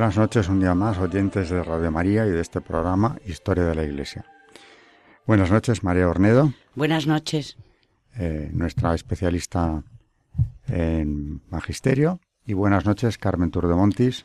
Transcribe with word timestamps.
Buenas 0.00 0.16
noches 0.16 0.48
un 0.48 0.60
día 0.60 0.74
más, 0.74 0.96
oyentes 0.96 1.50
de 1.50 1.62
Radio 1.62 1.90
María 1.90 2.26
y 2.26 2.30
de 2.30 2.40
este 2.40 2.62
programa 2.62 3.18
Historia 3.26 3.64
de 3.64 3.74
la 3.74 3.84
Iglesia. 3.84 4.24
Buenas 5.26 5.50
noches, 5.50 5.84
María 5.84 6.08
Ornedo. 6.08 6.54
Buenas 6.74 7.06
noches. 7.06 7.58
Eh, 8.16 8.48
nuestra 8.50 8.94
especialista 8.94 9.84
en 10.68 11.42
magisterio. 11.50 12.18
Y 12.46 12.54
buenas 12.54 12.86
noches, 12.86 13.18
Carmen 13.18 13.50
Turdemontis, 13.50 14.24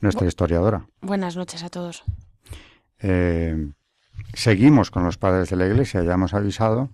nuestra 0.00 0.28
historiadora. 0.28 0.86
Buenas 1.00 1.34
noches 1.36 1.64
a 1.64 1.68
todos. 1.68 2.04
Eh, 3.00 3.72
seguimos 4.32 4.92
con 4.92 5.02
los 5.02 5.18
padres 5.18 5.50
de 5.50 5.56
la 5.56 5.66
Iglesia. 5.66 6.04
Ya 6.04 6.14
hemos 6.14 6.34
avisado 6.34 6.90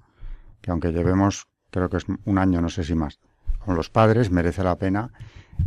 que 0.62 0.70
aunque 0.70 0.90
llevemos, 0.90 1.48
creo 1.70 1.90
que 1.90 1.98
es 1.98 2.06
un 2.24 2.38
año, 2.38 2.62
no 2.62 2.70
sé 2.70 2.82
si 2.82 2.94
más, 2.94 3.18
con 3.64 3.76
los 3.76 3.90
padres, 3.90 4.30
merece 4.30 4.62
la 4.62 4.76
pena 4.76 5.12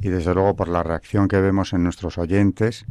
y 0.01 0.09
desde 0.09 0.33
luego 0.33 0.55
por 0.55 0.67
la 0.67 0.83
reacción 0.83 1.27
que 1.27 1.39
vemos 1.41 1.73
en 1.73 1.83
nuestros 1.83 2.17
oyentes 2.17 2.85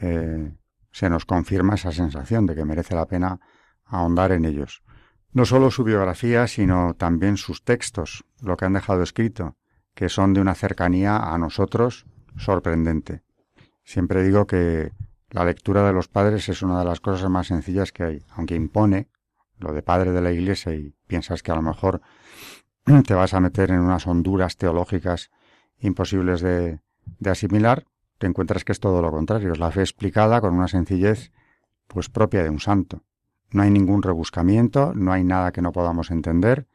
eh, 0.00 0.52
se 0.90 1.08
nos 1.08 1.24
confirma 1.24 1.74
esa 1.74 1.92
sensación 1.92 2.46
de 2.46 2.54
que 2.54 2.64
merece 2.64 2.94
la 2.94 3.06
pena 3.06 3.40
ahondar 3.84 4.32
en 4.32 4.44
ellos. 4.44 4.82
No 5.32 5.46
solo 5.46 5.70
su 5.70 5.84
biografía, 5.84 6.46
sino 6.46 6.94
también 6.94 7.36
sus 7.36 7.64
textos, 7.64 8.24
lo 8.42 8.56
que 8.56 8.66
han 8.66 8.74
dejado 8.74 9.02
escrito, 9.02 9.56
que 9.94 10.08
son 10.08 10.34
de 10.34 10.40
una 10.40 10.54
cercanía 10.54 11.16
a 11.16 11.38
nosotros 11.38 12.06
sorprendente. 12.36 13.22
Siempre 13.84 14.22
digo 14.22 14.46
que 14.46 14.92
la 15.30 15.44
lectura 15.44 15.86
de 15.86 15.92
los 15.92 16.08
padres 16.08 16.48
es 16.48 16.62
una 16.62 16.78
de 16.78 16.84
las 16.84 17.00
cosas 17.00 17.28
más 17.30 17.46
sencillas 17.46 17.92
que 17.92 18.04
hay, 18.04 18.24
aunque 18.30 18.54
impone 18.54 19.08
lo 19.58 19.72
de 19.72 19.82
padre 19.82 20.12
de 20.12 20.20
la 20.20 20.32
Iglesia 20.32 20.74
y 20.74 20.94
piensas 21.06 21.42
que 21.42 21.52
a 21.52 21.54
lo 21.54 21.62
mejor 21.62 22.02
te 23.06 23.14
vas 23.14 23.34
a 23.34 23.40
meter 23.40 23.70
en 23.70 23.80
unas 23.80 24.06
honduras 24.06 24.56
teológicas 24.56 25.30
imposibles 25.78 26.40
de, 26.40 26.80
asimilar, 27.24 27.84
te 28.18 28.26
encuentras 28.26 28.64
que 28.64 28.72
es 28.72 28.80
todo 28.80 29.02
lo 29.02 29.10
contrario, 29.10 29.52
es 29.52 29.58
la 29.58 29.70
fe 29.70 29.80
explicada 29.80 30.40
con 30.40 30.54
una 30.54 30.68
sencillez 30.68 31.32
pues 31.86 32.08
propia 32.08 32.42
de 32.42 32.50
un 32.50 32.60
santo. 32.60 33.02
No 33.50 33.62
hay 33.62 33.70
ningún 33.70 34.02
rebuscamiento, 34.02 34.92
no 34.94 35.12
hay 35.12 35.24
nada 35.24 35.52
que 35.52 35.60
no 35.60 35.72
podamos 35.72 36.10
entender. 36.10 36.66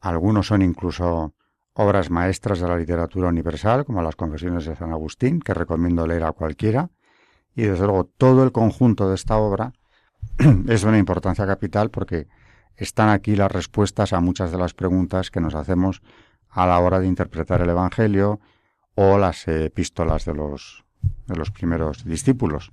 Algunos 0.00 0.48
son 0.48 0.62
incluso 0.62 1.34
obras 1.72 2.10
maestras 2.10 2.60
de 2.60 2.68
la 2.68 2.76
literatura 2.76 3.28
universal, 3.28 3.84
como 3.84 4.02
las 4.02 4.16
Confesiones 4.16 4.66
de 4.66 4.76
San 4.76 4.92
Agustín, 4.92 5.40
que 5.40 5.54
recomiendo 5.54 6.06
leer 6.06 6.24
a 6.24 6.32
cualquiera. 6.32 6.90
Y 7.54 7.62
desde 7.62 7.86
luego 7.86 8.04
todo 8.04 8.44
el 8.44 8.52
conjunto 8.52 9.08
de 9.08 9.14
esta 9.14 9.38
obra 9.38 9.72
es 10.68 10.82
de 10.82 10.88
una 10.88 10.98
importancia 10.98 11.46
capital 11.46 11.90
porque 11.90 12.28
están 12.78 13.10
aquí 13.10 13.36
las 13.36 13.50
respuestas 13.50 14.12
a 14.12 14.20
muchas 14.20 14.52
de 14.52 14.58
las 14.58 14.72
preguntas 14.72 15.30
que 15.30 15.40
nos 15.40 15.54
hacemos 15.54 16.00
a 16.48 16.66
la 16.66 16.78
hora 16.78 17.00
de 17.00 17.06
interpretar 17.06 17.60
el 17.60 17.70
Evangelio 17.70 18.40
o 18.94 19.18
las 19.18 19.46
epístolas 19.48 20.24
de 20.24 20.34
los, 20.34 20.84
de 21.26 21.36
los 21.36 21.50
primeros 21.50 22.04
discípulos. 22.04 22.72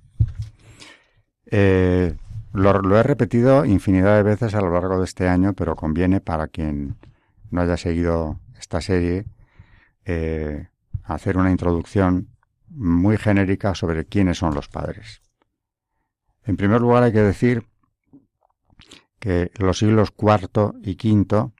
Eh, 1.48 2.16
lo, 2.54 2.98
he 2.98 3.04
repetido 3.04 3.66
infinidad 3.66 4.16
de 4.16 4.24
veces 4.24 4.56
a 4.56 4.62
lo 4.62 4.72
largo 4.72 5.00
de 5.00 5.06
este 5.06 5.28
año, 5.28 5.54
pero 5.54 5.76
conviene 5.76 6.22
para 6.22 6.48
quien 6.48 6.96
no 7.52 7.62
haya 7.62 7.78
seguido 7.78 8.40
esta 8.58 8.82
serie 8.82 9.26
eh, 10.06 10.68
hacer 11.04 11.38
una 11.38 11.52
introducción 11.52 12.30
muy 12.70 13.18
genérica 13.18 13.76
sobre 13.76 14.06
quiénes 14.06 14.38
son 14.38 14.54
los 14.54 14.68
padres. 14.68 15.22
En 16.44 16.58
primer 16.58 16.82
lugar 16.82 17.04
hay 17.04 17.12
que 17.12 17.22
decir 17.22 17.66
que 19.26 19.50
los 19.58 19.80
siglos 19.80 20.14
IV 20.16 20.76
y 20.84 20.92
V 20.94 21.52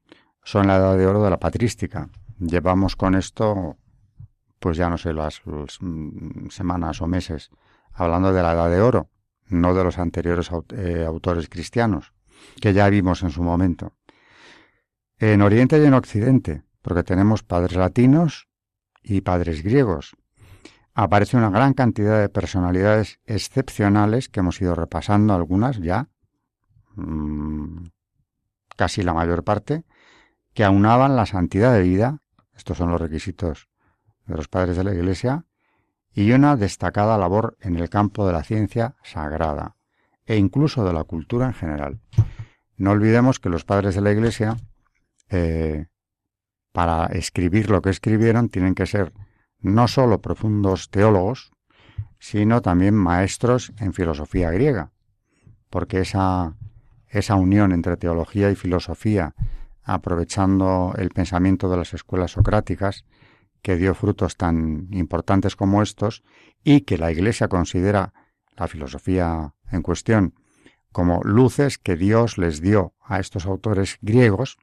son 0.44 0.68
la 0.68 0.76
edad 0.76 0.96
de 0.96 1.08
oro 1.08 1.24
de 1.24 1.32
la 1.32 1.40
patrística. 1.40 2.12
Llevamos 2.38 2.96
con 2.96 3.16
esto, 3.16 3.78
pues 4.60 4.78
ya 4.78 4.88
no 4.88 5.00
sé, 5.00 5.14
las, 5.14 5.42
mm, 5.44 6.50
semanas 6.50 7.02
o 7.02 7.08
meses, 7.08 7.50
hablando 7.92 8.32
de 8.32 8.44
la 8.44 8.54
edad 8.54 8.70
de 8.70 8.82
oro, 8.82 9.10
no 9.48 9.74
de 9.74 9.84
los 9.84 9.98
anteriores 9.98 10.52
eh, 10.76 11.06
autores 11.08 11.50
cristianos, 11.50 12.14
que 12.62 12.72
ya 12.72 12.88
vimos 12.88 13.24
en 13.24 13.32
su 13.32 13.42
momento. 13.42 13.94
En 15.18 15.42
Oriente 15.42 15.80
y 15.82 15.86
en 15.86 15.96
Occidente, 15.96 16.62
porque 16.84 17.02
tenemos 17.02 17.42
padres 17.42 17.76
latinos 17.76 18.48
y 19.02 19.22
padres 19.22 19.64
griegos. 19.64 20.16
Aparece 20.94 21.36
una 21.36 21.50
gran 21.50 21.74
cantidad 21.74 22.22
de 22.22 22.30
personalidades 22.30 23.20
excepcionales 23.26 24.30
que 24.30 24.42
hemos 24.42 24.62
ido 24.62 24.76
repasando, 24.76 25.34
algunas 25.34 25.80
ya, 25.80 26.10
mm, 26.96 27.88
casi 28.76 29.04
la 29.04 29.14
mayor 29.14 29.44
parte, 29.44 29.84
que 30.54 30.64
aunaban 30.64 31.16
la 31.16 31.26
santidad 31.26 31.74
de 31.74 31.82
vida, 31.82 32.22
estos 32.56 32.78
son 32.78 32.90
los 32.92 33.02
requisitos 33.02 33.70
de 34.26 34.36
los 34.36 34.48
padres 34.48 34.78
de 34.78 34.84
la 34.84 34.94
Iglesia, 34.94 35.46
y 36.14 36.32
una 36.32 36.56
destacada 36.56 37.18
labor 37.18 37.58
en 37.60 37.76
el 37.76 37.90
campo 37.90 38.26
de 38.26 38.34
la 38.34 38.44
ciencia 38.44 38.96
sagrada 39.04 39.76
e 40.26 40.38
incluso 40.38 40.86
de 40.86 40.94
la 40.94 41.04
cultura 41.04 41.46
en 41.48 41.54
general. 41.54 42.00
No 42.78 42.92
olvidemos 42.92 43.40
que 43.40 43.50
los 43.50 43.66
padres 43.66 43.96
de 43.96 44.02
la 44.02 44.12
Iglesia, 44.12 44.58
eh, 45.30 45.88
para 46.72 47.06
escribir 47.08 47.70
lo 47.70 47.82
que 47.82 47.90
escribieron, 47.90 48.50
tienen 48.50 48.76
que 48.76 48.86
ser 48.86 49.14
no 49.60 49.88
sólo 49.88 50.22
profundos 50.22 50.90
teólogos, 50.90 51.52
sino 52.20 52.62
también 52.62 52.96
maestros 52.96 53.74
en 53.80 53.94
filosofía 53.94 54.52
griega, 54.52 54.92
porque 55.70 56.00
esa, 56.00 56.56
esa 57.18 57.36
unión 57.36 57.72
entre 57.72 57.98
teología 57.98 58.52
y 58.52 58.56
filosofía 58.56 59.34
aprovechando 59.86 60.94
el 60.98 61.10
pensamiento 61.10 61.70
de 61.70 61.78
las 61.78 61.94
escuelas 61.94 62.32
socráticas, 62.32 63.06
que 63.62 63.78
dio 63.78 63.94
frutos 63.94 64.36
tan 64.36 64.88
importantes 64.92 65.56
como 65.56 65.82
estos, 65.82 66.24
y 66.64 66.82
que 66.82 66.98
la 66.98 67.12
Iglesia 67.12 67.48
considera 67.48 68.14
la 68.58 68.68
filosofía 68.68 69.54
en 69.72 69.82
cuestión 69.84 70.34
como 70.92 71.22
luces 71.24 71.78
que 71.78 71.96
Dios 71.96 72.38
les 72.38 72.62
dio 72.62 72.94
a 73.04 73.20
estos 73.20 73.46
autores 73.46 73.98
griegos, 74.02 74.58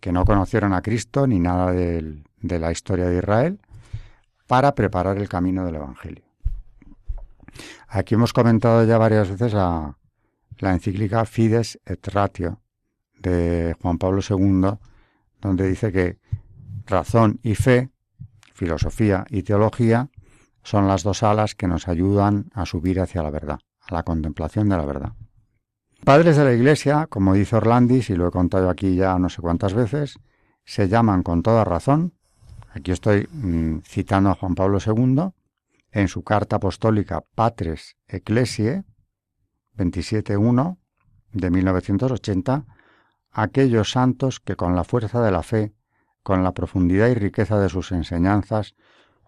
que 0.00 0.12
no 0.12 0.24
conocieron 0.24 0.72
a 0.74 0.82
Cristo 0.82 1.26
ni 1.26 1.40
nada 1.40 1.72
de, 1.72 2.22
la 2.42 2.70
historia 2.70 3.06
de 3.06 3.18
Israel, 3.18 3.60
para 4.46 4.74
preparar 4.74 5.18
el 5.18 5.28
camino 5.28 5.64
del 5.64 5.76
Evangelio. 5.76 6.24
Aquí 7.88 8.14
hemos 8.14 8.32
comentado 8.32 8.84
ya 8.84 8.98
varias 8.98 9.28
veces 9.30 9.54
la, 9.54 9.96
la 10.58 10.72
encíclica 10.72 11.24
Fides 11.24 11.78
et 11.84 12.06
Ratio, 12.08 12.60
de 13.18 13.76
Juan 13.80 13.98
Pablo 13.98 14.20
II, 14.28 14.78
donde 15.40 15.68
dice 15.68 15.92
que 15.92 16.18
razón 16.86 17.40
y 17.42 17.54
fe, 17.54 17.90
filosofía 18.54 19.24
y 19.28 19.42
teología, 19.42 20.10
son 20.62 20.86
las 20.86 21.02
dos 21.02 21.22
alas 21.22 21.54
que 21.54 21.68
nos 21.68 21.88
ayudan 21.88 22.50
a 22.52 22.66
subir 22.66 23.00
hacia 23.00 23.22
la 23.22 23.30
verdad, 23.30 23.58
a 23.80 23.94
la 23.94 24.02
contemplación 24.02 24.68
de 24.68 24.76
la 24.76 24.84
verdad. 24.84 25.12
Padres 26.04 26.36
de 26.36 26.44
la 26.44 26.52
Iglesia, 26.52 27.06
como 27.08 27.34
dice 27.34 27.56
Orlandis, 27.56 28.10
y 28.10 28.16
lo 28.16 28.28
he 28.28 28.30
contado 28.30 28.70
aquí 28.70 28.94
ya 28.94 29.18
no 29.18 29.28
sé 29.28 29.42
cuántas 29.42 29.74
veces, 29.74 30.18
se 30.64 30.88
llaman 30.88 31.22
con 31.22 31.42
toda 31.42 31.64
razón, 31.64 32.14
aquí 32.72 32.92
estoy 32.92 33.28
mm, 33.32 33.78
citando 33.84 34.30
a 34.30 34.34
Juan 34.34 34.54
Pablo 34.54 34.78
II, 34.84 35.32
en 35.90 36.08
su 36.08 36.22
carta 36.22 36.56
apostólica 36.56 37.24
Patres 37.34 37.96
Ecclesiae 38.06 38.84
27.1 39.78 40.76
de 41.32 41.50
1980, 41.50 42.66
aquellos 43.30 43.90
santos 43.90 44.40
que 44.40 44.56
con 44.56 44.74
la 44.74 44.84
fuerza 44.84 45.22
de 45.22 45.30
la 45.30 45.42
fe, 45.42 45.72
con 46.22 46.42
la 46.42 46.52
profundidad 46.52 47.08
y 47.08 47.14
riqueza 47.14 47.58
de 47.58 47.68
sus 47.68 47.92
enseñanzas, 47.92 48.74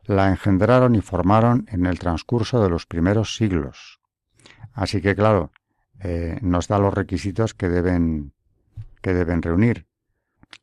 la 0.04 0.28
engendraron 0.28 0.94
y 0.94 1.00
formaron 1.00 1.66
en 1.68 1.86
el 1.86 1.98
transcurso 1.98 2.62
de 2.62 2.68
los 2.68 2.86
primeros 2.86 3.36
siglos. 3.36 4.00
Así 4.72 5.00
que, 5.00 5.14
claro, 5.14 5.52
eh, 6.00 6.38
nos 6.42 6.68
da 6.68 6.78
los 6.78 6.92
requisitos 6.92 7.54
que 7.54 7.68
deben, 7.68 8.32
que 9.02 9.14
deben 9.14 9.42
reunir. 9.42 9.86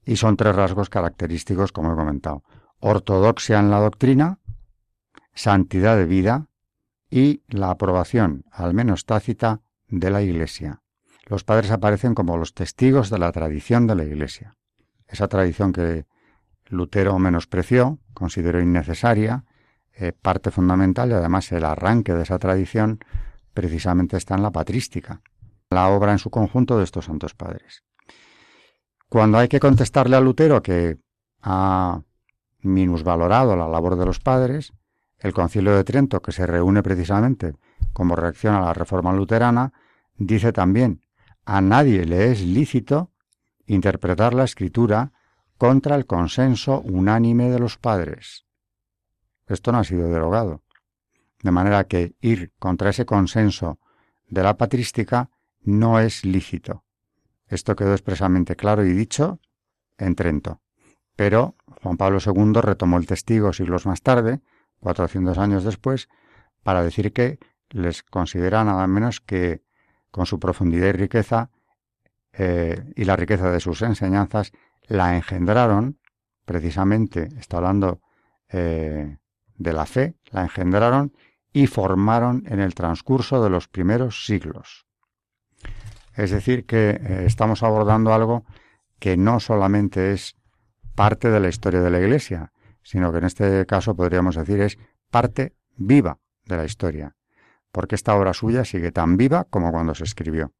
Y 0.06 0.18
son 0.18 0.36
tres 0.36 0.56
rasgos 0.56 0.90
característicos, 0.90 1.72
como 1.72 1.94
he 1.94 1.96
comentado. 1.96 2.44
Ortodoxia 2.80 3.60
en 3.60 3.72
la 3.72 3.80
doctrina, 3.80 4.40
santidad 5.34 5.96
de 5.96 6.06
vida 6.06 6.48
y 7.10 7.44
la 7.48 7.70
aprobación, 7.70 8.44
al 8.52 8.74
menos 8.74 9.06
tácita, 9.06 9.62
de 9.88 10.10
la 10.10 10.22
Iglesia 10.22 10.82
los 11.28 11.44
padres 11.44 11.72
aparecen 11.72 12.16
como 12.16 12.38
los 12.38 12.54
testigos 12.54 13.10
de 13.10 13.20
la 13.20 13.32
tradición 13.32 13.86
de 13.86 13.96
la 13.96 14.04
Iglesia. 14.06 14.56
Esa 15.08 15.28
tradición 15.28 15.74
que 15.74 16.06
Lutero 16.68 17.20
menospreció, 17.20 18.00
consideró 18.14 18.62
innecesaria, 18.62 19.44
eh, 19.94 20.14
parte 20.14 20.52
fundamental 20.52 21.10
y 21.10 21.14
además 21.14 21.52
el 21.52 21.66
arranque 21.66 22.14
de 22.14 22.24
esa 22.24 22.40
tradición 22.40 23.00
precisamente 23.54 24.16
está 24.16 24.36
en 24.36 24.44
la 24.44 24.52
patrística, 24.52 25.22
la 25.70 25.90
obra 25.90 26.14
en 26.14 26.20
su 26.20 26.30
conjunto 26.30 26.78
de 26.78 26.86
estos 26.86 27.06
santos 27.06 27.34
padres. 27.34 27.84
Cuando 29.10 29.38
hay 29.38 29.48
que 29.48 29.60
contestarle 29.60 30.16
a 30.16 30.22
Lutero 30.22 30.62
que 30.62 30.98
ha 31.42 32.02
minusvalorado 32.60 33.56
la 33.56 33.68
labor 33.68 33.98
de 33.98 34.06
los 34.06 34.20
padres, 34.20 34.74
el 35.20 35.34
Concilio 35.34 35.76
de 35.76 35.84
Trento, 35.84 36.22
que 36.22 36.32
se 36.32 36.46
reúne 36.46 36.84
precisamente 36.84 37.56
como 37.98 38.16
reacción 38.16 38.54
a 38.54 38.62
la 38.62 38.76
reforma 38.76 39.12
luterana, 39.12 39.74
dice 40.18 40.54
también, 40.54 41.02
a 41.46 41.62
nadie 41.62 42.06
le 42.06 42.32
es 42.32 42.42
lícito 42.42 43.12
interpretar 43.66 44.36
la 44.36 44.44
escritura 44.44 45.14
contra 45.58 45.96
el 45.96 46.06
consenso 46.06 46.80
unánime 46.82 47.50
de 47.50 47.58
los 47.58 47.80
padres. 47.80 48.46
Esto 49.48 49.72
no 49.72 49.80
ha 49.80 49.84
sido 49.84 50.12
derogado. 50.12 50.62
De 51.42 51.50
manera 51.50 51.86
que 51.86 52.16
ir 52.22 52.54
contra 52.60 52.92
ese 52.92 53.08
consenso 53.08 53.80
de 54.28 54.44
la 54.44 54.58
patrística 54.58 55.32
no 55.64 56.00
es 56.00 56.24
lícito. 56.24 56.84
Esto 57.48 57.76
quedó 57.76 57.94
expresamente 57.94 58.56
claro 58.56 58.86
y 58.86 58.94
dicho 58.94 59.40
en 59.98 60.14
Trento. 60.14 60.62
Pero 61.16 61.56
Juan 61.82 61.98
Pablo 61.98 62.20
II 62.24 62.62
retomó 62.62 63.00
el 63.00 63.08
testigo 63.08 63.54
siglos 63.54 63.88
más 63.88 64.04
tarde, 64.04 64.42
400 64.82 65.40
años 65.40 65.64
después, 65.64 66.10
para 66.62 66.84
decir 66.84 67.12
que 67.12 67.40
les 67.70 68.04
considera 68.04 68.64
nada 68.64 68.88
menos 68.88 69.22
que 69.22 69.64
con 70.12 70.26
su 70.26 70.40
profundidad 70.40 70.88
y 70.88 70.92
riqueza 70.94 71.50
eh, 72.34 72.92
y 72.96 73.06
la 73.06 73.16
riqueza 73.16 73.52
de 73.52 73.60
sus 73.60 73.82
enseñanzas 73.82 74.52
la 74.88 75.16
engendraron, 75.16 76.00
precisamente, 76.46 77.30
está 77.38 77.58
hablando 77.58 78.02
eh, 78.50 79.18
de 79.58 79.74
la 79.74 79.86
fe, 79.86 80.16
la 80.32 80.44
engendraron 80.44 81.14
y 81.52 81.68
formaron 81.68 82.44
en 82.48 82.60
el 82.60 82.76
transcurso 82.76 83.44
de 83.44 83.50
los 83.50 83.68
primeros 83.68 84.26
siglos. 84.26 84.86
Es 86.16 86.32
decir, 86.32 86.66
que 86.66 86.90
eh, 86.90 87.24
estamos 87.26 87.64
abordando 87.64 88.14
algo 88.14 88.46
que 89.00 89.18
no 89.18 89.40
solamente 89.40 90.14
es 90.14 90.36
parte 90.96 91.30
de 91.30 91.40
la 91.40 91.50
historia 91.50 91.82
de 91.82 91.92
la 91.92 92.00
Iglesia, 92.00 92.52
sino 92.82 93.12
que 93.12 93.20
en 93.20 93.26
este 93.26 93.66
caso 93.66 93.96
podríamos 93.96 94.36
decir 94.36 94.62
es 94.62 94.78
parte 95.12 95.56
viva 95.76 96.20
de 96.46 96.58
la 96.58 96.66
historia, 96.66 97.17
porque 97.72 97.96
esta 97.96 98.16
obra 98.16 98.34
suya 98.34 98.66
sigue 98.66 98.92
tan 98.92 99.18
viva 99.18 99.46
como 99.50 99.72
cuando 99.72 99.96
se 99.96 100.04
escribió. 100.04 100.52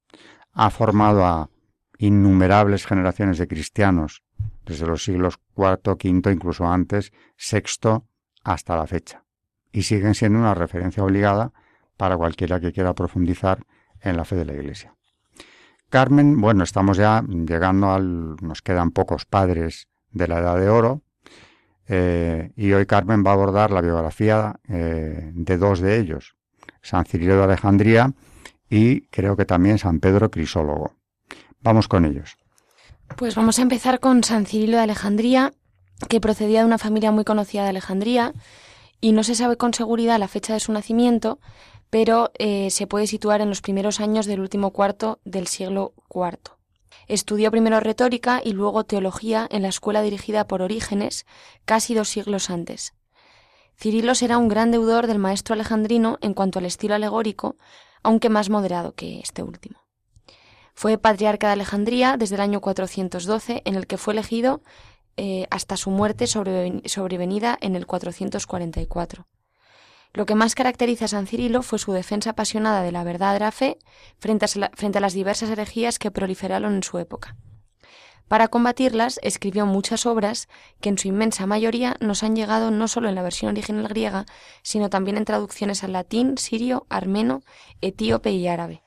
Ha 0.54 0.70
formado 0.70 1.26
a 1.26 1.50
innumerables 1.98 2.86
generaciones 2.86 3.38
de 3.38 3.48
cristianos, 3.48 4.24
desde 4.66 4.86
los 4.86 5.04
siglos 5.04 5.40
IV, 5.56 5.80
V, 5.86 6.32
incluso 6.32 6.68
antes, 6.68 7.12
VI, 7.38 8.04
hasta 8.44 8.76
la 8.76 8.88
fecha. 8.88 9.24
Y 9.72 9.84
siguen 9.84 10.16
siendo 10.16 10.40
una 10.40 10.54
referencia 10.54 11.04
obligada 11.04 11.54
para 11.98 12.18
cualquiera 12.18 12.60
que 12.60 12.72
quiera 12.72 12.94
profundizar 12.94 13.66
en 14.02 14.18
la 14.18 14.26
fe 14.26 14.36
de 14.36 14.46
la 14.46 14.54
Iglesia. 14.54 14.96
Carmen, 15.90 16.40
bueno, 16.40 16.64
estamos 16.64 16.98
ya 16.98 17.24
llegando 17.24 17.92
al... 17.92 18.36
nos 18.42 18.62
quedan 18.62 18.92
pocos 18.92 19.26
padres 19.26 19.88
de 20.12 20.28
la 20.28 20.40
Edad 20.40 20.58
de 20.60 20.70
Oro, 20.70 21.02
eh, 21.88 22.52
y 22.56 22.74
hoy 22.74 22.86
Carmen 22.86 23.24
va 23.26 23.32
a 23.32 23.34
abordar 23.34 23.72
la 23.72 23.82
biografía 23.82 24.60
eh, 24.68 25.32
de 25.34 25.58
dos 25.58 25.80
de 25.80 25.98
ellos, 25.98 26.36
San 26.82 27.06
Cirilo 27.06 27.38
de 27.38 27.44
Alejandría 27.44 28.14
y 28.70 29.02
creo 29.08 29.36
que 29.36 29.46
también 29.46 29.78
San 29.78 30.00
Pedro 30.00 30.30
Crisólogo. 30.30 30.94
Vamos 31.62 31.88
con 31.88 32.06
ellos. 32.06 32.38
Pues 33.16 33.36
vamos 33.36 33.60
a 33.60 33.62
empezar 33.62 34.00
con 34.00 34.24
San 34.24 34.46
Cirilo 34.46 34.78
de 34.78 34.84
Alejandría, 34.84 35.54
que 36.10 36.22
procedía 36.22 36.60
de 36.60 36.66
una 36.66 36.78
familia 36.78 37.12
muy 37.12 37.24
conocida 37.24 37.64
de 37.64 37.70
Alejandría 37.70 38.34
y 39.02 39.12
no 39.12 39.24
se 39.24 39.36
sabe 39.36 39.58
con 39.58 39.74
seguridad 39.74 40.20
la 40.20 40.28
fecha 40.28 40.54
de 40.54 40.60
su 40.60 40.72
nacimiento, 40.72 41.40
pero 41.90 42.32
eh, 42.38 42.70
se 42.70 42.88
puede 42.88 43.08
situar 43.08 43.42
en 43.42 43.50
los 43.50 43.62
primeros 43.62 44.00
años 44.00 44.26
del 44.26 44.42
último 44.42 44.72
cuarto 44.72 45.20
del 45.24 45.48
siglo 45.48 45.94
IV. 46.14 46.58
Estudió 47.08 47.52
primero 47.52 47.80
retórica 47.80 48.42
y 48.44 48.52
luego 48.52 48.84
teología 48.84 49.48
en 49.50 49.62
la 49.62 49.70
escuela 49.70 50.02
dirigida 50.02 50.48
por 50.48 50.62
Orígenes 50.62 51.26
casi 51.66 51.94
dos 51.94 52.10
siglos 52.10 52.50
antes. 52.50 52.94
Cirilo 53.80 54.16
será 54.16 54.38
un 54.38 54.48
gran 54.48 54.72
deudor 54.72 55.06
del 55.06 55.20
maestro 55.20 55.54
alejandrino 55.54 56.18
en 56.22 56.34
cuanto 56.34 56.60
al 56.60 56.66
estilo 56.66 56.96
alegórico, 56.96 57.58
aunque 58.02 58.30
más 58.30 58.50
moderado 58.50 58.94
que 58.96 59.20
este 59.20 59.44
último. 59.44 59.80
Fue 60.74 60.98
patriarca 60.98 61.48
de 61.48 61.54
Alejandría 61.54 62.18
desde 62.18 62.36
el 62.36 62.42
año 62.42 62.62
412, 62.62 63.62
en 63.66 63.76
el 63.76 63.88
que 63.88 63.98
fue 63.98 64.14
elegido 64.14 64.62
eh, 65.16 65.48
hasta 65.50 65.78
su 65.78 65.90
muerte 65.90 66.28
sobrevenida 66.28 67.58
en 67.62 67.76
el 67.76 67.88
444. 67.88 69.28
Lo 70.14 70.26
que 70.26 70.36
más 70.36 70.56
caracteriza 70.56 71.06
a 71.06 71.10
San 71.10 71.28
Cirilo 71.28 71.62
fue 71.62 71.80
su 71.80 71.94
defensa 71.94 72.32
apasionada 72.32 72.82
de 72.82 72.92
la 72.92 73.04
verdad 73.04 73.34
de 73.34 73.40
la 73.40 73.52
fe 73.52 73.78
frente 74.18 74.46
a, 74.46 74.72
frente 74.74 74.98
a 74.98 75.02
las 75.02 75.14
diversas 75.14 75.50
herejías 75.50 76.00
que 76.00 76.12
proliferaron 76.12 76.76
en 76.76 76.84
su 76.84 76.98
época. 76.98 77.36
Para 78.28 78.50
combatirlas, 78.50 79.20
escribió 79.24 79.66
muchas 79.66 80.06
obras 80.06 80.50
que 80.82 80.90
en 80.90 80.98
su 80.98 81.08
inmensa 81.08 81.46
mayoría 81.46 81.96
nos 82.02 82.24
han 82.24 82.36
llegado 82.36 82.72
no 82.72 82.88
solo 82.88 83.08
en 83.08 83.16
la 83.16 83.24
versión 83.24 83.52
original 83.52 83.88
griega, 83.88 84.26
sino 84.64 84.90
también 84.90 85.18
en 85.18 85.26
traducciones 85.26 85.84
al 85.84 85.94
latín, 85.94 86.38
sirio, 86.38 86.86
armeno, 86.90 87.42
etíope 87.80 88.32
y 88.32 88.48
árabe. 88.48 88.84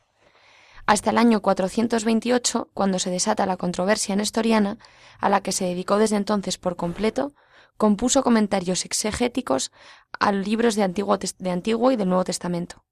Hasta 0.84 1.10
el 1.10 1.18
año 1.18 1.40
428, 1.40 2.70
cuando 2.74 2.98
se 2.98 3.10
desata 3.10 3.46
la 3.46 3.56
controversia 3.56 4.16
nestoriana, 4.16 4.76
a 5.20 5.28
la 5.28 5.40
que 5.40 5.52
se 5.52 5.64
dedicó 5.64 5.98
desde 5.98 6.16
entonces 6.16 6.58
por 6.58 6.76
completo, 6.76 7.32
compuso 7.76 8.22
comentarios 8.22 8.84
exegéticos 8.84 9.72
a 10.18 10.32
libros 10.32 10.74
de 10.74 10.82
Antiguo, 10.82 11.16
de 11.16 11.50
Antiguo 11.50 11.92
y 11.92 11.96
del 11.96 12.08
Nuevo 12.08 12.24
Testamento. 12.24 12.84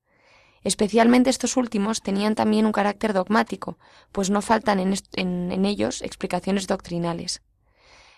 Especialmente 0.62 1.30
estos 1.30 1.56
últimos 1.56 2.02
tenían 2.02 2.34
también 2.34 2.66
un 2.66 2.72
carácter 2.72 3.12
dogmático, 3.12 3.78
pues 4.12 4.30
no 4.30 4.42
faltan 4.42 4.80
en, 4.80 4.94
en, 5.14 5.64
ellos 5.64 6.02
explicaciones 6.02 6.66
doctrinales. 6.66 7.42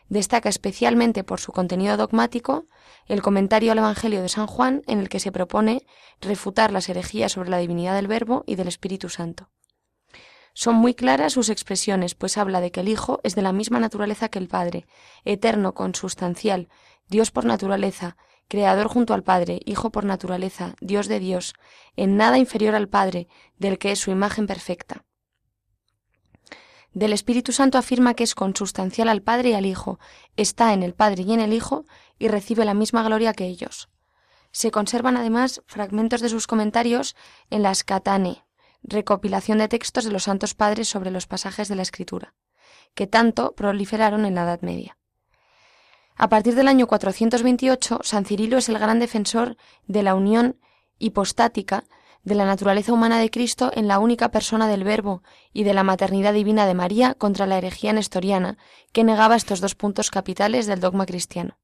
Destaca 0.09 0.49
especialmente 0.49 1.23
por 1.23 1.39
su 1.39 1.53
contenido 1.53 1.97
dogmático 1.97 2.67
el 3.07 3.23
comentario 3.23 3.73
al 3.73 3.79
Evangelio 3.79 4.23
de 4.23 4.29
San 4.29 4.47
Juan, 4.47 4.83
en 4.87 4.99
el 4.99 5.09
que 5.09 5.21
se 5.21 5.31
propone 5.31 5.87
refutar 6.21 6.73
las 6.73 6.89
herejías 6.89 7.33
sobre 7.33 7.51
la 7.51 7.59
divinidad 7.59 7.95
del 7.95 8.09
Verbo 8.09 8.43
y 8.47 8.57
del 8.57 8.69
Espíritu 8.69 9.09
Santo. 9.09 9.51
Son 10.53 10.75
muy 10.75 10.95
claras 10.95 11.35
sus 11.35 11.49
expresiones, 11.49 12.15
pues 12.15 12.37
habla 12.37 12.61
de 12.61 12.73
que 12.73 12.81
el 12.81 12.89
Hijo 12.89 13.21
es 13.23 13.35
de 13.35 13.43
la 13.43 13.53
misma 13.53 13.79
naturaleza 13.79 14.29
que 14.29 14.41
el 14.41 14.49
Padre, 14.49 14.87
eterno, 15.25 15.75
consustancial, 15.75 16.69
Dios 17.09 17.31
por 17.31 17.45
naturaleza, 17.45 18.17
Creador 18.51 18.89
junto 18.89 19.15
al 19.15 19.23
Padre, 19.23 19.61
Hijo 19.65 19.91
por 19.91 20.05
naturaleza, 20.05 20.75
Dios 20.81 21.07
de 21.07 21.21
Dios, 21.21 21.55
en 21.95 22.17
nada 22.17 22.37
inferior 22.37 22.75
al 22.75 22.89
Padre, 22.89 23.29
del 23.59 23.79
que 23.79 23.93
es 23.93 24.01
su 24.01 24.11
imagen 24.11 24.49
perfecta. 24.49 25.05
Del 26.93 27.13
Espíritu 27.13 27.53
Santo 27.53 27.79
afirma 27.79 28.15
que 28.15 28.25
es 28.25 28.35
consustancial 28.35 29.09
al 29.09 29.23
Padre 29.23 29.51
y 29.51 29.53
al 29.53 29.67
Hijo, 29.67 30.01
está 30.37 30.73
en 30.73 30.83
el 30.83 30.95
Padre 30.95 31.23
y 31.23 31.33
en 31.33 31.39
el 31.39 31.53
Hijo, 31.53 31.85
y 32.19 32.27
recibe 32.27 32.65
la 32.65 32.75
misma 32.75 33.05
gloria 33.05 33.35
que 33.35 33.47
ellos. 33.47 33.89
Se 34.51 34.73
conservan 34.73 35.17
además 35.17 35.63
fragmentos 35.67 36.21
de 36.21 36.29
sus 36.29 36.49
comentarios 36.49 37.15
en 37.51 37.63
las 37.63 37.85
Catane, 37.85 38.45
recopilación 38.83 39.59
de 39.59 39.69
textos 39.69 40.03
de 40.03 40.11
los 40.11 40.25
santos 40.25 40.55
padres 40.57 40.89
sobre 40.89 41.13
los 41.13 41.29
pasajes 41.29 41.69
de 41.69 41.77
la 41.77 41.83
Escritura, 41.83 42.35
que 42.95 43.07
tanto 43.07 43.55
proliferaron 43.55 44.27
en 44.27 44.35
la 44.35 44.43
Edad 44.43 44.61
Media. 44.63 44.99
A 46.23 46.29
partir 46.29 46.55
del 46.55 46.69
año 46.69 46.87
428, 46.87 48.01
San 48.03 48.27
Cirilo 48.27 48.59
es 48.59 48.69
el 48.69 48.79
gran 48.79 48.99
defensor 48.99 49.57
de 49.87 50.03
la 50.03 50.15
unión 50.15 50.59
hipostática 50.99 51.85
de 52.25 52.35
la 52.35 52.45
naturaleza 52.45 52.93
humana 52.93 53.19
de 53.19 53.31
Cristo 53.31 53.71
en 53.75 53.89
la 53.89 53.99
única 53.99 54.31
persona 54.31 54.69
del 54.69 54.85
Verbo 54.85 55.23
y 55.55 55.65
de 55.65 55.73
la 55.73 55.83
maternidad 55.83 56.35
divina 56.35 56.67
de 56.67 56.75
María 56.75 57.15
contra 57.15 57.47
la 57.47 57.57
herejía 57.57 57.95
nestoriana, 57.95 58.59
que 58.93 59.03
negaba 59.03 59.35
estos 59.35 59.63
dos 59.63 59.75
puntos 59.75 60.11
capitales 60.11 60.67
del 60.67 60.81
dogma 60.81 61.07
cristiano. 61.07 61.59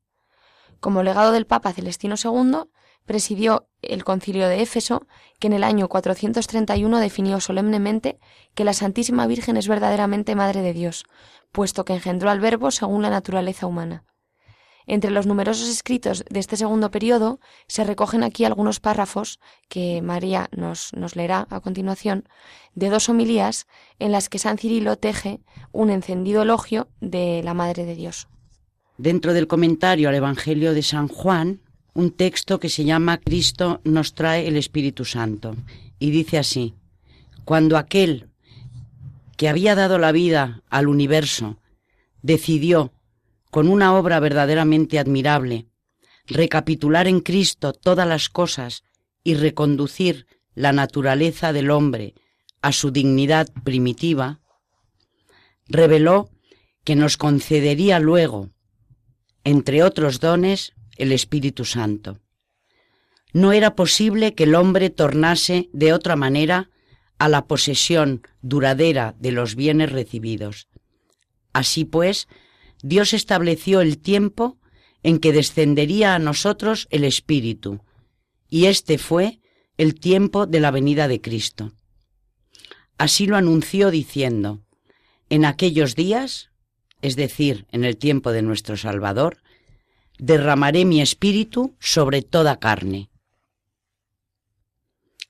Como 0.81 1.03
legado 1.03 1.33
del 1.33 1.45
Papa 1.45 1.75
Celestino 1.75 2.15
II, 2.17 2.71
presidió 3.05 3.69
el 3.83 4.05
concilio 4.05 4.49
de 4.49 4.63
Éfeso, 4.63 5.07
que 5.39 5.49
en 5.49 5.53
el 5.53 5.65
año 5.65 5.87
431 5.87 6.99
definió 6.99 7.41
solemnemente 7.41 8.19
que 8.55 8.65
la 8.65 8.73
Santísima 8.73 9.27
Virgen 9.27 9.59
es 9.59 9.69
verdaderamente 9.69 10.35
Madre 10.35 10.63
de 10.63 10.73
Dios, 10.73 11.05
puesto 11.53 11.85
que 11.85 11.93
engendró 11.93 12.31
al 12.31 12.41
Verbo 12.41 12.71
según 12.71 13.03
la 13.03 13.11
naturaleza 13.11 13.67
humana. 13.67 14.07
Entre 14.87 15.11
los 15.11 15.27
numerosos 15.27 15.69
escritos 15.69 16.25
de 16.31 16.39
este 16.39 16.57
segundo 16.57 16.91
periodo 16.91 17.41
se 17.67 17.85
recogen 17.85 18.23
aquí 18.23 18.45
algunos 18.45 18.79
párrafos 18.79 19.41
que 19.69 20.01
María 20.01 20.49
nos, 20.57 20.93
nos 20.93 21.17
leerá 21.17 21.47
a 21.51 21.61
continuación, 21.61 22.29
de 22.75 22.89
dos 22.89 23.09
homilías 23.09 23.67
en 23.99 24.13
las 24.13 24.29
que 24.29 24.39
San 24.39 24.59
Cirilo 24.59 24.97
teje 24.97 25.41
un 25.73 25.91
encendido 25.91 26.43
elogio 26.43 26.89
de 27.01 27.43
la 27.43 27.55
Madre 27.55 27.85
de 27.85 27.97
Dios. 27.97 28.29
Dentro 28.99 29.35
del 29.35 29.47
comentario 29.47 30.09
al 30.09 30.15
Evangelio 30.15 30.73
de 30.73 30.83
San 30.83 31.09
Juan, 31.09 31.61
un 31.93 32.11
texto 32.11 32.61
que 32.61 32.69
se 32.69 32.85
llama 32.85 33.19
Cristo 33.19 33.81
nos 33.85 34.15
trae 34.15 34.47
el 34.47 34.57
Espíritu 34.57 35.05
Santo. 35.05 35.57
Y 35.99 36.11
dice 36.11 36.39
así, 36.39 36.75
cuando 37.45 37.77
aquel 37.79 38.29
que 39.37 39.49
había 39.49 39.75
dado 39.75 39.99
la 39.99 40.13
vida 40.13 40.63
al 40.69 40.89
universo 40.89 41.57
decidió, 42.23 42.93
con 43.57 43.69
una 43.69 43.95
obra 43.97 44.21
verdaderamente 44.21 44.99
admirable, 44.99 45.65
recapitular 46.27 47.09
en 47.09 47.21
Cristo 47.21 47.73
todas 47.73 48.07
las 48.07 48.29
cosas 48.29 48.85
y 49.25 49.33
reconducir 49.33 50.27
la 50.55 50.75
naturaleza 50.75 51.55
del 51.55 51.71
hombre 51.71 52.13
a 52.61 52.73
su 52.73 52.91
dignidad 52.91 53.49
primitiva, 53.65 54.41
reveló 55.69 56.29
que 56.85 56.97
nos 56.97 57.17
concedería 57.17 57.99
luego, 57.99 58.51
entre 59.43 59.83
otros 59.83 60.21
dones, 60.21 60.75
el 60.99 61.11
Espíritu 61.11 61.65
Santo. 61.65 62.21
No 63.33 63.55
era 63.55 63.75
posible 63.75 64.35
que 64.35 64.45
el 64.45 64.55
hombre 64.55 64.91
tornase 64.91 65.71
de 65.73 65.95
otra 65.95 66.15
manera 66.15 66.69
a 67.17 67.31
la 67.31 67.47
posesión 67.47 68.21
duradera 68.43 69.15
de 69.19 69.33
los 69.33 69.55
bienes 69.55 69.93
recibidos. 69.93 70.69
Así 71.55 71.87
pues, 71.87 72.29
Dios 72.83 73.13
estableció 73.13 73.81
el 73.81 73.99
tiempo 73.99 74.59
en 75.03 75.19
que 75.19 75.33
descendería 75.33 76.15
a 76.15 76.19
nosotros 76.19 76.89
el 76.91 77.05
Espíritu, 77.05 77.81
y 78.49 78.67
este 78.67 78.99
fue 78.99 79.41
el 79.77 79.95
tiempo 79.95 80.47
de 80.47 80.61
la 80.61 80.71
venida 80.71 81.09
de 81.09 81.21
Cristo. 81.21 81.73
Así 82.99 83.27
lo 83.27 83.37
anunció 83.37 83.91
diciendo, 83.91 84.63
en 85.29 85.45
aquellos 85.45 85.95
días, 85.95 86.51
es 87.03 87.17
decir, 87.17 87.67
en 87.71 87.85
el 87.85 87.97
tiempo 87.97 88.33
de 88.33 88.43
nuestro 88.43 88.77
Salvador, 88.77 89.39
derramaré 90.19 90.85
mi 90.85 91.01
espíritu 91.01 91.77
sobre 91.79 92.23
toda 92.23 92.59
carne. 92.59 93.11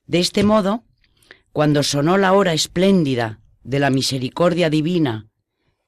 De 0.06 0.20
este 0.20 0.44
modo, 0.44 0.84
cuando 1.52 1.82
sonó 1.82 2.18
la 2.18 2.32
hora 2.32 2.52
espléndida 2.52 3.40
de 3.64 3.80
la 3.80 3.90
misericordia 3.90 4.70
divina 4.70 5.28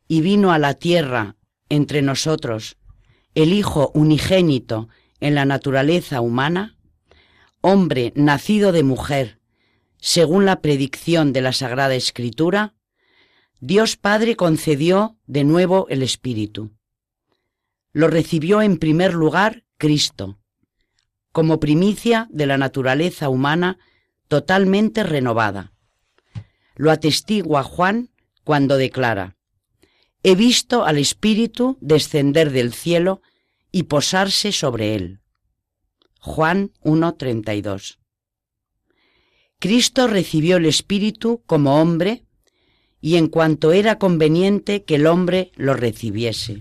y 0.08 0.22
vino 0.22 0.50
a 0.50 0.58
la 0.58 0.74
tierra 0.74 1.36
entre 1.68 2.02
nosotros 2.02 2.76
el 3.34 3.52
Hijo 3.52 3.90
unigénito 3.94 4.88
en 5.20 5.34
la 5.34 5.44
naturaleza 5.44 6.20
humana, 6.20 6.76
hombre 7.60 8.12
nacido 8.16 8.72
de 8.72 8.82
mujer, 8.82 9.38
según 9.98 10.44
la 10.44 10.60
predicción 10.60 11.32
de 11.32 11.40
la 11.40 11.52
Sagrada 11.52 11.94
Escritura, 11.94 12.74
Dios 13.60 13.96
Padre 13.96 14.36
concedió 14.36 15.16
de 15.26 15.44
nuevo 15.44 15.86
el 15.88 16.02
Espíritu. 16.02 16.72
Lo 17.92 18.08
recibió 18.08 18.62
en 18.62 18.76
primer 18.78 19.14
lugar 19.14 19.64
Cristo, 19.76 20.38
como 21.32 21.58
primicia 21.58 22.28
de 22.30 22.46
la 22.46 22.58
naturaleza 22.58 23.28
humana 23.28 23.78
totalmente 24.28 25.02
renovada. 25.02 25.72
Lo 26.76 26.90
atestigua 26.90 27.62
Juan 27.62 28.10
cuando 28.44 28.76
declara, 28.76 29.37
He 30.22 30.34
visto 30.34 30.84
al 30.84 30.98
Espíritu 30.98 31.78
descender 31.80 32.50
del 32.50 32.72
cielo 32.72 33.22
y 33.70 33.84
posarse 33.84 34.52
sobre 34.52 34.94
él. 34.94 35.20
Juan 36.20 36.72
1.32. 36.82 37.98
Cristo 39.60 40.06
recibió 40.06 40.56
el 40.56 40.66
Espíritu 40.66 41.42
como 41.46 41.80
hombre 41.80 42.24
y 43.00 43.16
en 43.16 43.28
cuanto 43.28 43.72
era 43.72 43.98
conveniente 43.98 44.84
que 44.84 44.96
el 44.96 45.06
hombre 45.06 45.52
lo 45.54 45.74
recibiese. 45.74 46.58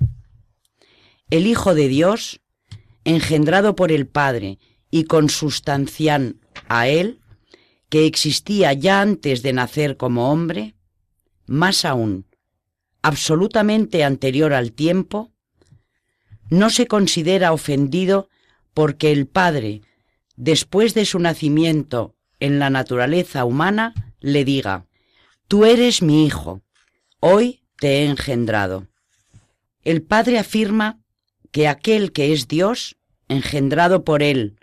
El 1.29 1.47
Hijo 1.47 1.73
de 1.73 1.87
Dios, 1.87 2.41
engendrado 3.03 3.75
por 3.75 3.91
el 3.91 4.07
Padre 4.07 4.59
y 4.91 5.05
consustancian 5.05 6.39
a 6.69 6.87
él, 6.87 7.21
que 7.89 8.05
existía 8.05 8.73
ya 8.73 9.01
antes 9.01 9.41
de 9.41 9.53
nacer 9.53 9.97
como 9.97 10.31
hombre, 10.31 10.75
más 11.47 11.85
aún, 11.85 12.26
absolutamente 13.01 14.03
anterior 14.03 14.53
al 14.53 14.71
tiempo, 14.71 15.31
no 16.49 16.69
se 16.69 16.87
considera 16.87 17.53
ofendido 17.53 18.29
porque 18.73 19.11
el 19.11 19.27
Padre, 19.27 19.81
después 20.35 20.93
de 20.93 21.05
su 21.05 21.19
nacimiento 21.19 22.15
en 22.39 22.59
la 22.59 22.69
naturaleza 22.69 23.45
humana, 23.45 23.93
le 24.19 24.45
diga, 24.45 24.85
Tú 25.47 25.65
eres 25.65 26.01
mi 26.01 26.25
Hijo, 26.25 26.61
hoy 27.19 27.63
te 27.79 27.99
he 27.99 28.05
engendrado. 28.05 28.87
El 29.83 30.01
Padre 30.01 30.39
afirma 30.39 30.99
que 31.51 31.67
aquel 31.67 32.11
que 32.11 32.33
es 32.33 32.47
Dios, 32.47 32.97
engendrado 33.29 34.03
por 34.03 34.23
Él 34.23 34.59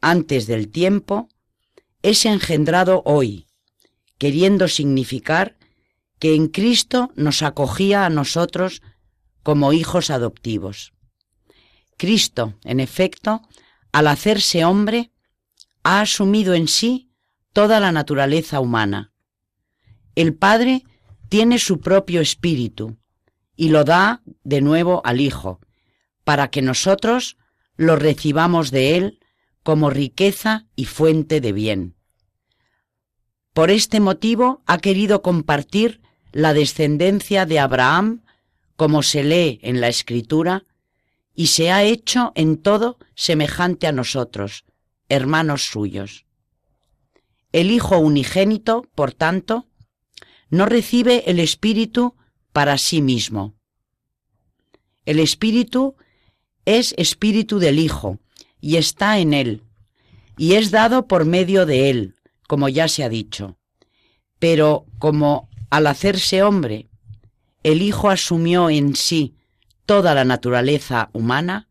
antes 0.00 0.46
del 0.46 0.68
tiempo, 0.68 1.28
es 2.02 2.24
engendrado 2.26 3.02
hoy, 3.04 3.46
queriendo 4.18 4.68
significar 4.68 5.57
que 6.18 6.34
en 6.34 6.48
Cristo 6.48 7.10
nos 7.14 7.42
acogía 7.42 8.04
a 8.04 8.10
nosotros 8.10 8.82
como 9.42 9.72
hijos 9.72 10.10
adoptivos. 10.10 10.92
Cristo, 11.96 12.54
en 12.64 12.80
efecto, 12.80 13.42
al 13.92 14.08
hacerse 14.08 14.64
hombre, 14.64 15.12
ha 15.82 16.00
asumido 16.00 16.54
en 16.54 16.68
sí 16.68 17.10
toda 17.52 17.80
la 17.80 17.92
naturaleza 17.92 18.60
humana. 18.60 19.12
El 20.14 20.34
Padre 20.34 20.84
tiene 21.28 21.58
su 21.58 21.80
propio 21.80 22.20
espíritu 22.20 22.98
y 23.56 23.70
lo 23.70 23.84
da 23.84 24.22
de 24.44 24.60
nuevo 24.60 25.02
al 25.04 25.20
Hijo, 25.20 25.60
para 26.24 26.48
que 26.50 26.62
nosotros 26.62 27.36
lo 27.76 27.96
recibamos 27.96 28.70
de 28.70 28.96
Él 28.96 29.20
como 29.62 29.90
riqueza 29.90 30.66
y 30.76 30.84
fuente 30.84 31.40
de 31.40 31.52
bien. 31.52 31.96
Por 33.52 33.70
este 33.70 33.98
motivo 33.98 34.62
ha 34.66 34.78
querido 34.78 35.22
compartir 35.22 36.00
la 36.32 36.54
descendencia 36.54 37.46
de 37.46 37.58
Abraham, 37.58 38.22
como 38.76 39.02
se 39.02 39.24
lee 39.24 39.58
en 39.62 39.80
la 39.80 39.88
Escritura, 39.88 40.64
y 41.34 41.48
se 41.48 41.70
ha 41.70 41.84
hecho 41.84 42.32
en 42.34 42.56
todo 42.56 42.98
semejante 43.14 43.86
a 43.86 43.92
nosotros, 43.92 44.64
hermanos 45.08 45.64
suyos. 45.64 46.26
El 47.52 47.70
Hijo 47.70 47.98
unigénito, 47.98 48.86
por 48.94 49.12
tanto, 49.12 49.66
no 50.50 50.66
recibe 50.66 51.30
el 51.30 51.40
Espíritu 51.40 52.16
para 52.52 52.78
sí 52.78 53.00
mismo. 53.00 53.54
El 55.04 55.20
Espíritu 55.20 55.96
es 56.64 56.94
Espíritu 56.98 57.58
del 57.58 57.78
Hijo, 57.78 58.18
y 58.60 58.76
está 58.76 59.18
en 59.18 59.32
él, 59.32 59.62
y 60.36 60.54
es 60.54 60.70
dado 60.70 61.06
por 61.06 61.24
medio 61.24 61.66
de 61.66 61.90
él, 61.90 62.14
como 62.46 62.68
ya 62.68 62.88
se 62.88 63.04
ha 63.04 63.08
dicho. 63.08 63.58
Pero 64.38 64.86
como 64.98 65.47
al 65.70 65.86
hacerse 65.86 66.42
hombre, 66.42 66.88
el 67.62 67.82
Hijo 67.82 68.10
asumió 68.10 68.70
en 68.70 68.94
sí 68.96 69.36
toda 69.86 70.14
la 70.14 70.24
naturaleza 70.24 71.10
humana, 71.12 71.68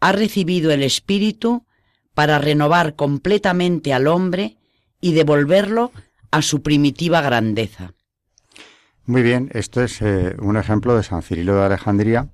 ha 0.00 0.12
recibido 0.12 0.70
el 0.70 0.82
Espíritu 0.82 1.66
para 2.14 2.38
renovar 2.38 2.94
completamente 2.94 3.92
al 3.92 4.06
hombre 4.06 4.58
y 5.00 5.14
devolverlo 5.14 5.92
a 6.30 6.42
su 6.42 6.62
primitiva 6.62 7.20
grandeza. 7.20 7.94
Muy 9.06 9.22
bien, 9.22 9.50
esto 9.52 9.82
es 9.82 10.00
eh, 10.00 10.34
un 10.38 10.56
ejemplo 10.56 10.96
de 10.96 11.02
San 11.02 11.22
Cirilo 11.22 11.56
de 11.56 11.64
Alejandría, 11.64 12.30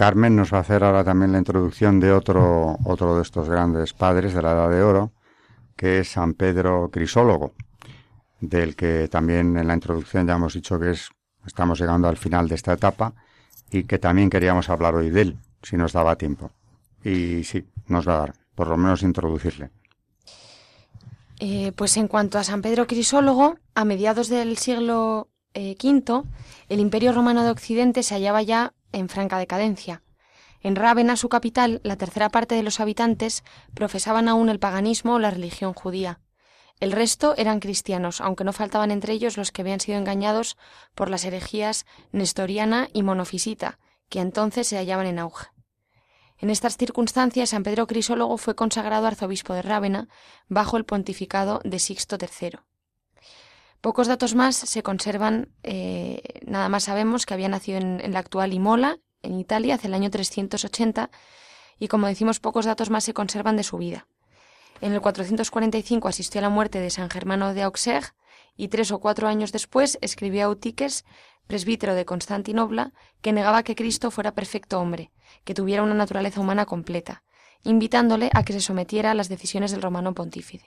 Carmen 0.00 0.34
nos 0.34 0.50
va 0.50 0.58
a 0.58 0.60
hacer 0.62 0.82
ahora 0.82 1.04
también 1.04 1.32
la 1.32 1.38
introducción 1.38 2.00
de 2.00 2.10
otro, 2.12 2.78
otro 2.84 3.16
de 3.16 3.22
estos 3.22 3.50
grandes 3.50 3.92
padres 3.92 4.32
de 4.32 4.40
la 4.40 4.52
Edad 4.52 4.70
de 4.70 4.82
Oro, 4.82 5.12
que 5.76 5.98
es 5.98 6.08
San 6.12 6.32
Pedro 6.32 6.90
Crisólogo, 6.90 7.52
del 8.40 8.76
que 8.76 9.08
también 9.08 9.56
en 9.56 9.66
la 9.66 9.74
introducción 9.74 10.26
ya 10.26 10.34
hemos 10.34 10.54
dicho 10.54 10.78
que 10.78 10.90
es, 10.92 11.10
estamos 11.46 11.78
llegando 11.78 12.08
al 12.08 12.16
final 12.16 12.48
de 12.48 12.54
esta 12.54 12.72
etapa 12.72 13.14
y 13.70 13.84
que 13.84 13.98
también 13.98 14.30
queríamos 14.30 14.68
hablar 14.68 14.94
hoy 14.94 15.10
de 15.10 15.20
él, 15.22 15.38
si 15.62 15.76
nos 15.76 15.92
daba 15.92 16.16
tiempo. 16.16 16.50
Y 17.04 17.44
sí, 17.44 17.66
nos 17.86 18.08
va 18.08 18.14
a 18.14 18.18
dar, 18.18 18.34
por 18.54 18.68
lo 18.68 18.76
menos 18.76 19.02
introducirle. 19.02 19.70
Eh, 21.38 21.72
pues 21.74 21.96
en 21.96 22.08
cuanto 22.08 22.38
a 22.38 22.44
San 22.44 22.60
Pedro 22.60 22.86
Crisólogo, 22.86 23.56
a 23.74 23.84
mediados 23.84 24.28
del 24.28 24.58
siglo 24.58 25.28
V, 25.54 25.54
eh, 25.54 26.22
el 26.68 26.80
Imperio 26.80 27.12
Romano 27.12 27.42
de 27.44 27.50
Occidente 27.50 28.02
se 28.02 28.14
hallaba 28.14 28.42
ya 28.42 28.74
en 28.92 29.08
franca 29.08 29.38
decadencia. 29.38 30.02
En 30.62 30.76
Rávena, 30.76 31.16
su 31.16 31.30
capital, 31.30 31.80
la 31.82 31.96
tercera 31.96 32.28
parte 32.28 32.54
de 32.54 32.62
los 32.62 32.80
habitantes 32.80 33.42
profesaban 33.72 34.28
aún 34.28 34.50
el 34.50 34.58
paganismo 34.58 35.14
o 35.14 35.18
la 35.18 35.30
religión 35.30 35.72
judía. 35.72 36.20
El 36.80 36.92
resto 36.92 37.34
eran 37.36 37.60
cristianos, 37.60 38.22
aunque 38.22 38.42
no 38.42 38.54
faltaban 38.54 38.90
entre 38.90 39.12
ellos 39.12 39.36
los 39.36 39.52
que 39.52 39.60
habían 39.60 39.80
sido 39.80 39.98
engañados 39.98 40.56
por 40.94 41.10
las 41.10 41.24
herejías 41.24 41.84
nestoriana 42.10 42.88
y 42.94 43.02
monofisita, 43.02 43.78
que 44.08 44.20
entonces 44.20 44.66
se 44.66 44.76
hallaban 44.76 45.06
en 45.06 45.18
auge. 45.18 45.48
En 46.38 46.48
estas 46.48 46.78
circunstancias, 46.78 47.50
San 47.50 47.62
Pedro 47.62 47.86
Crisólogo 47.86 48.38
fue 48.38 48.54
consagrado 48.54 49.06
arzobispo 49.06 49.52
de 49.52 49.60
Rávena 49.60 50.08
bajo 50.48 50.78
el 50.78 50.86
pontificado 50.86 51.60
de 51.64 51.78
Sixto 51.78 52.16
III. 52.18 52.60
Pocos 53.82 54.08
datos 54.08 54.34
más 54.34 54.56
se 54.56 54.82
conservan, 54.82 55.54
eh, 55.62 56.40
nada 56.46 56.70
más 56.70 56.84
sabemos 56.84 57.26
que 57.26 57.34
había 57.34 57.48
nacido 57.48 57.78
en, 57.78 58.12
la 58.12 58.18
actual 58.18 58.54
Imola, 58.54 58.98
en 59.22 59.38
Italia, 59.38 59.74
hacia 59.74 59.88
el 59.88 59.94
año 59.94 60.10
380, 60.10 61.10
y 61.78 61.88
como 61.88 62.06
decimos, 62.06 62.40
pocos 62.40 62.64
datos 62.64 62.88
más 62.88 63.04
se 63.04 63.14
conservan 63.14 63.56
de 63.56 63.64
su 63.64 63.76
vida. 63.76 64.06
En 64.80 64.92
el 64.92 65.00
445 65.00 66.08
asistió 66.08 66.38
a 66.38 66.42
la 66.42 66.48
muerte 66.48 66.80
de 66.80 66.90
San 66.90 67.10
Germano 67.10 67.52
de 67.52 67.62
Auxerre 67.62 68.08
y 68.56 68.68
tres 68.68 68.92
o 68.92 68.98
cuatro 68.98 69.28
años 69.28 69.52
después 69.52 69.98
escribió 70.00 70.42
a 70.42 70.44
Eutiques, 70.44 71.04
presbítero 71.46 71.94
de 71.94 72.06
Constantinopla, 72.06 72.92
que 73.20 73.32
negaba 73.32 73.62
que 73.62 73.74
Cristo 73.74 74.10
fuera 74.10 74.32
perfecto 74.32 74.80
hombre, 74.80 75.10
que 75.44 75.54
tuviera 75.54 75.82
una 75.82 75.94
naturaleza 75.94 76.40
humana 76.40 76.64
completa, 76.64 77.22
invitándole 77.62 78.30
a 78.32 78.42
que 78.42 78.52
se 78.54 78.60
sometiera 78.60 79.10
a 79.10 79.14
las 79.14 79.28
decisiones 79.28 79.70
del 79.70 79.82
romano 79.82 80.14
pontífice. 80.14 80.66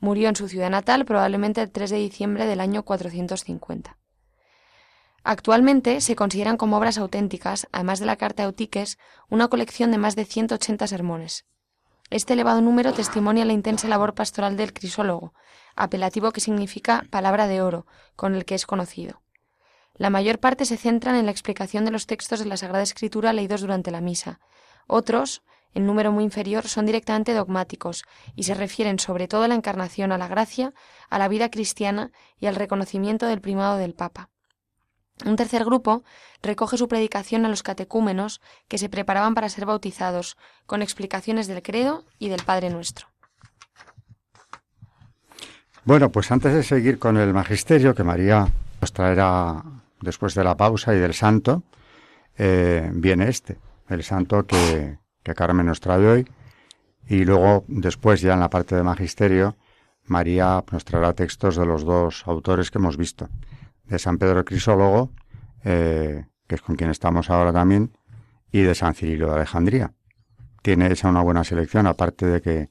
Murió 0.00 0.28
en 0.28 0.36
su 0.36 0.48
ciudad 0.48 0.70
natal 0.70 1.04
probablemente 1.04 1.60
el 1.60 1.70
3 1.70 1.90
de 1.90 1.96
diciembre 1.96 2.46
del 2.46 2.60
año 2.60 2.84
450. 2.84 3.98
Actualmente 5.24 6.00
se 6.00 6.16
consideran 6.16 6.56
como 6.56 6.76
obras 6.78 6.98
auténticas, 6.98 7.68
además 7.70 8.00
de 8.00 8.06
la 8.06 8.16
Carta 8.16 8.44
Eutiques, 8.44 8.98
una 9.28 9.48
colección 9.48 9.90
de 9.90 9.98
más 9.98 10.16
de 10.16 10.24
180 10.24 10.86
sermones. 10.86 11.44
Este 12.10 12.32
elevado 12.32 12.62
número 12.62 12.94
testimonia 12.94 13.44
la 13.44 13.52
intensa 13.52 13.86
labor 13.86 14.14
pastoral 14.14 14.56
del 14.56 14.72
crisólogo, 14.72 15.34
apelativo 15.76 16.32
que 16.32 16.40
significa 16.40 17.04
palabra 17.10 17.46
de 17.46 17.60
oro, 17.60 17.86
con 18.16 18.34
el 18.34 18.46
que 18.46 18.54
es 18.54 18.64
conocido. 18.64 19.20
La 19.94 20.08
mayor 20.08 20.38
parte 20.38 20.64
se 20.64 20.78
centran 20.78 21.16
en 21.16 21.26
la 21.26 21.32
explicación 21.32 21.84
de 21.84 21.90
los 21.90 22.06
textos 22.06 22.38
de 22.38 22.46
la 22.46 22.56
Sagrada 22.56 22.82
Escritura 22.82 23.34
leídos 23.34 23.60
durante 23.60 23.90
la 23.90 24.00
misa. 24.00 24.40
Otros, 24.86 25.42
en 25.74 25.84
número 25.84 26.10
muy 26.10 26.24
inferior, 26.24 26.66
son 26.66 26.86
directamente 26.86 27.34
dogmáticos 27.34 28.04
y 28.34 28.44
se 28.44 28.54
refieren 28.54 28.98
sobre 28.98 29.28
todo 29.28 29.42
a 29.42 29.48
la 29.48 29.54
encarnación, 29.54 30.10
a 30.10 30.18
la 30.18 30.28
gracia, 30.28 30.72
a 31.10 31.18
la 31.18 31.28
vida 31.28 31.50
cristiana 31.50 32.10
y 32.38 32.46
al 32.46 32.56
reconocimiento 32.56 33.26
del 33.26 33.42
primado 33.42 33.76
del 33.76 33.92
Papa. 33.92 34.30
Un 35.24 35.36
tercer 35.36 35.64
grupo 35.64 36.02
recoge 36.42 36.76
su 36.76 36.88
predicación 36.88 37.44
a 37.44 37.48
los 37.48 37.62
catecúmenos 37.62 38.40
que 38.68 38.78
se 38.78 38.88
preparaban 38.88 39.34
para 39.34 39.48
ser 39.48 39.66
bautizados, 39.66 40.36
con 40.66 40.82
explicaciones 40.82 41.46
del 41.46 41.62
credo 41.62 42.04
y 42.18 42.28
del 42.28 42.42
Padre 42.44 42.70
Nuestro. 42.70 43.08
Bueno, 45.84 46.10
pues 46.10 46.30
antes 46.30 46.54
de 46.54 46.62
seguir 46.62 46.98
con 46.98 47.16
el 47.16 47.32
magisterio 47.32 47.94
que 47.94 48.04
María 48.04 48.48
nos 48.80 48.92
traerá 48.92 49.62
después 50.00 50.34
de 50.34 50.44
la 50.44 50.56
pausa 50.56 50.94
y 50.94 50.98
del 50.98 51.14
santo, 51.14 51.62
eh, 52.36 52.90
viene 52.92 53.28
este, 53.28 53.58
el 53.88 54.04
santo 54.04 54.46
que, 54.46 54.98
que 55.22 55.34
Carmen 55.34 55.66
nos 55.66 55.80
trae 55.80 56.06
hoy, 56.06 56.28
y 57.08 57.24
luego 57.24 57.64
después 57.68 58.20
ya 58.20 58.34
en 58.34 58.40
la 58.40 58.50
parte 58.50 58.76
de 58.76 58.82
magisterio, 58.82 59.56
María 60.04 60.62
nos 60.70 60.84
traerá 60.84 61.14
textos 61.14 61.56
de 61.56 61.66
los 61.66 61.84
dos 61.84 62.22
autores 62.26 62.70
que 62.70 62.78
hemos 62.78 62.96
visto 62.96 63.28
de 63.88 63.98
San 63.98 64.18
Pedro 64.18 64.44
Crisólogo, 64.44 65.12
eh, 65.64 66.26
que 66.46 66.54
es 66.54 66.62
con 66.62 66.76
quien 66.76 66.90
estamos 66.90 67.30
ahora 67.30 67.52
también, 67.52 67.92
y 68.50 68.60
de 68.60 68.74
San 68.74 68.94
Cirilo 68.94 69.28
de 69.28 69.34
Alejandría. 69.36 69.92
Tiene 70.62 70.90
hecha 70.92 71.08
una 71.08 71.22
buena 71.22 71.44
selección, 71.44 71.86
aparte 71.86 72.26
de 72.26 72.40
que 72.40 72.70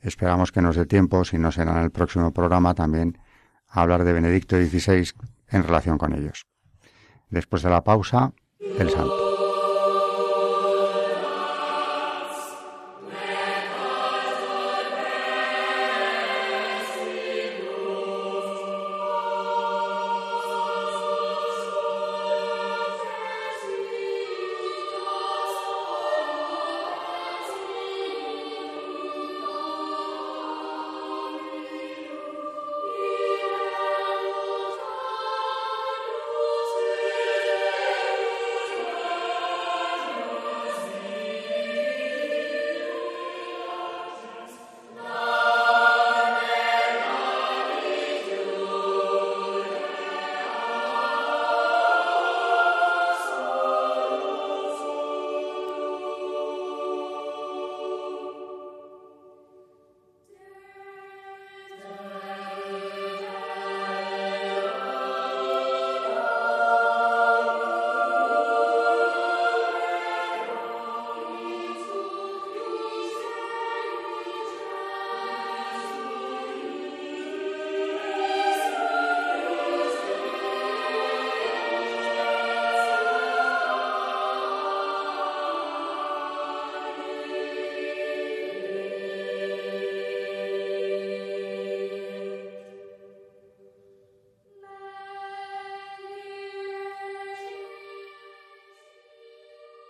esperamos 0.00 0.52
que 0.52 0.62
nos 0.62 0.76
dé 0.76 0.86
tiempo, 0.86 1.24
si 1.24 1.38
no 1.38 1.52
será 1.52 1.72
en 1.72 1.84
el 1.84 1.90
próximo 1.90 2.32
programa, 2.32 2.74
también 2.74 3.18
hablar 3.68 4.04
de 4.04 4.12
Benedicto 4.12 4.56
XVI 4.56 5.10
en 5.48 5.62
relación 5.62 5.98
con 5.98 6.14
ellos. 6.14 6.46
Después 7.28 7.62
de 7.62 7.70
la 7.70 7.84
pausa, 7.84 8.32
el 8.78 8.90
santo. 8.90 9.29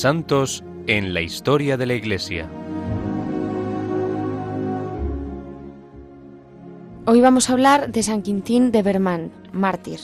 Santos 0.00 0.64
en 0.86 1.12
la 1.12 1.20
historia 1.20 1.76
de 1.76 1.84
la 1.84 1.92
Iglesia. 1.92 2.48
Hoy 7.04 7.20
vamos 7.20 7.50
a 7.50 7.52
hablar 7.52 7.92
de 7.92 8.02
San 8.02 8.22
Quintín 8.22 8.72
de 8.72 8.82
Bermán, 8.82 9.30
mártir. 9.52 10.00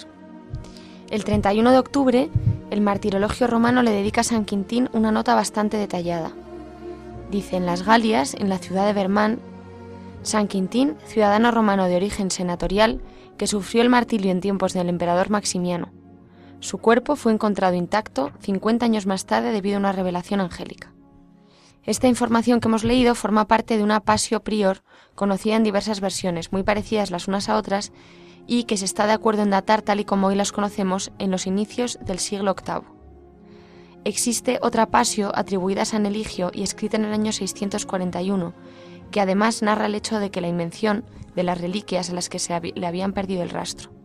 El 1.09 1.25
31 1.25 1.71
de 1.71 1.79
octubre, 1.79 2.29
el 2.71 2.83
martirologio 2.83 3.47
romano 3.47 3.83
le 3.83 3.91
dedica 3.91 4.21
a 4.21 4.25
San 4.25 4.45
Quintín 4.45 4.91
una 4.93 5.13
nota 5.13 5.35
bastante 5.35 5.79
detallada. 5.79 6.31
Dice, 7.31 7.57
en 7.57 7.65
las 7.65 7.87
Galias, 7.87 8.35
en 8.35 8.51
la 8.51 8.59
ciudad 8.59 8.85
de 8.85 8.93
Bermán, 8.93 9.39
San 10.23 10.47
Quintín, 10.47 10.97
ciudadano 11.07 11.53
romano 11.53 11.87
de 11.87 11.97
origen 11.97 12.31
senatorial, 12.31 13.01
que 13.39 13.47
sufrió 13.47 13.81
el 13.81 13.89
martirio 13.89 14.31
en 14.31 14.43
tiempos 14.43 14.75
del 14.75 14.91
emperador 14.91 15.31
Maximiano, 15.31 15.89
su 16.67 16.79
cuerpo 16.79 17.15
fue 17.15 17.33
encontrado 17.33 17.77
intacto 17.77 18.33
50 18.41 18.85
años 18.85 19.07
más 19.07 19.25
tarde 19.25 19.53
debido 19.53 19.77
a 19.77 19.79
una 19.79 19.93
revelación 19.93 20.41
angélica. 20.41 20.93
Esta 21.85 22.09
información 22.09 22.59
que 22.59 22.67
hemos 22.67 22.83
leído 22.83 23.15
forma 23.15 23.47
parte 23.47 23.77
de 23.77 23.85
una 23.85 24.01
pasio 24.01 24.43
prior 24.43 24.83
conocida 25.15 25.55
en 25.55 25.63
diversas 25.63 26.01
versiones, 26.01 26.51
muy 26.51 26.65
parecidas 26.65 27.13
las 27.13 27.29
unas 27.29 27.49
a 27.49 27.57
otras, 27.57 27.93
y 28.49 28.65
que 28.65 28.77
se 28.77 28.85
está 28.85 29.07
de 29.07 29.13
acuerdo 29.13 29.43
en 29.43 29.51
datar 29.51 29.83
tal 29.83 30.01
y 30.01 30.05
como 30.05 30.27
hoy 30.27 30.35
las 30.35 30.51
conocemos 30.51 31.13
en 31.21 31.31
los 31.31 31.47
inicios 31.47 32.01
del 32.05 32.19
siglo 32.19 32.57
VIII. 32.57 32.83
Existe 34.05 34.59
otra 34.61 34.87
pasio 34.87 35.31
atribuida 35.37 35.83
a 35.83 35.85
San 35.85 36.05
Eligio 36.05 36.51
y 36.53 36.65
escrita 36.65 36.97
en 36.97 37.05
el 37.05 37.13
año 37.13 37.31
641, 37.31 38.55
que 39.13 39.21
además 39.21 39.63
narra 39.63 39.87
el 39.87 39.95
hecho 39.95 40.19
de 40.19 40.33
que 40.33 40.41
la 40.41 40.49
invención 40.49 41.05
de 41.37 41.45
las 41.45 41.61
reliquias 41.61 42.11
a 42.11 42.15
las 42.15 42.29
que 42.29 42.41
se 42.41 42.61
le 42.75 42.87
habían 42.89 43.13
perdido 43.13 43.45
el 43.45 43.51
rastro. 43.51 43.96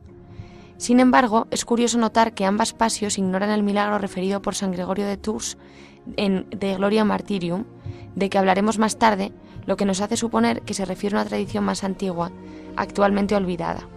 Sin 0.82 1.00
embargo, 1.00 1.46
es 1.52 1.64
curioso 1.64 2.00
notar 2.00 2.34
que 2.34 2.44
ambas 2.44 2.74
pasios 2.74 3.20
ignoran 3.20 3.52
el 3.52 3.62
milagro 3.62 4.00
referido 4.00 4.42
por 4.42 4.56
San 4.56 4.72
Gregorio 4.72 5.06
de 5.06 5.16
Tours 5.16 5.60
en 6.18 6.48
De 6.50 6.74
Gloria 6.74 7.06
Martirium, 7.06 7.66
de 8.16 8.32
que 8.32 8.40
hablaremos 8.40 8.80
más 8.80 8.98
tarde, 8.98 9.32
lo 9.68 9.78
que 9.78 9.86
nos 9.86 10.02
hace 10.02 10.18
suponer 10.18 10.64
que 10.64 10.74
se 10.74 10.86
refiere 10.86 11.16
a 11.16 11.20
una 11.20 11.30
tradición 11.30 11.66
más 11.66 11.84
antigua, 11.84 12.32
actualmente 12.78 13.36
olvidada. 13.36 13.88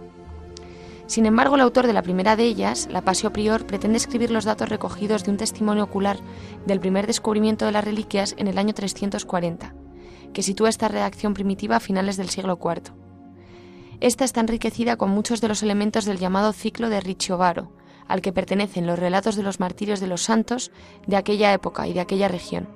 Sin 1.07 1.25
embargo, 1.25 1.55
el 1.55 1.61
autor 1.61 1.87
de 1.87 1.93
la 1.93 2.03
primera 2.03 2.35
de 2.35 2.43
ellas, 2.43 2.87
la 2.91 3.01
Pasio 3.01 3.33
Prior, 3.33 3.65
pretende 3.65 3.97
escribir 3.97 4.29
los 4.29 4.45
datos 4.45 4.69
recogidos 4.69 5.23
de 5.23 5.31
un 5.31 5.37
testimonio 5.37 5.85
ocular 5.85 6.19
del 6.67 6.79
primer 6.79 7.07
descubrimiento 7.07 7.65
de 7.65 7.71
las 7.71 7.83
reliquias 7.83 8.35
en 8.37 8.45
el 8.45 8.59
año 8.59 8.75
340, 8.75 9.73
que 10.33 10.43
sitúa 10.43 10.69
esta 10.69 10.87
redacción 10.87 11.33
primitiva 11.33 11.77
a 11.77 11.79
finales 11.79 12.15
del 12.15 12.29
siglo 12.29 12.59
IV. 12.63 13.04
Esta 14.01 14.25
está 14.25 14.41
enriquecida 14.41 14.97
con 14.97 15.09
muchos 15.09 15.41
de 15.41 15.47
los 15.47 15.63
elementos 15.63 16.05
del 16.05 16.19
llamado 16.19 16.53
ciclo 16.53 16.89
de 16.89 16.99
Ricciovaro, 16.99 17.71
al 18.07 18.21
que 18.21 18.33
pertenecen 18.33 18.85
los 18.85 18.99
relatos 18.99 19.35
de 19.35 19.43
los 19.43 19.59
martirios 19.59 19.99
de 19.99 20.07
los 20.07 20.23
santos 20.23 20.71
de 21.07 21.15
aquella 21.15 21.53
época 21.53 21.87
y 21.87 21.93
de 21.93 22.01
aquella 22.01 22.27
región. 22.27 22.67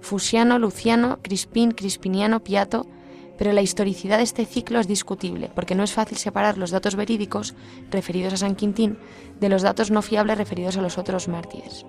Fusiano, 0.00 0.58
Luciano, 0.58 1.18
Crispín, 1.22 1.72
Crispiniano, 1.72 2.40
Piato, 2.40 2.86
pero 3.38 3.52
la 3.52 3.62
historicidad 3.62 4.16
de 4.16 4.24
este 4.24 4.46
ciclo 4.46 4.80
es 4.80 4.88
discutible, 4.88 5.50
porque 5.54 5.74
no 5.74 5.82
es 5.82 5.92
fácil 5.92 6.16
separar 6.16 6.56
los 6.56 6.70
datos 6.70 6.96
verídicos 6.96 7.54
referidos 7.90 8.32
a 8.32 8.38
San 8.38 8.56
Quintín 8.56 8.98
de 9.40 9.48
los 9.48 9.62
datos 9.62 9.90
no 9.90 10.00
fiables 10.00 10.38
referidos 10.38 10.76
a 10.76 10.82
los 10.82 10.96
otros 10.96 11.28
mártires. 11.28 11.84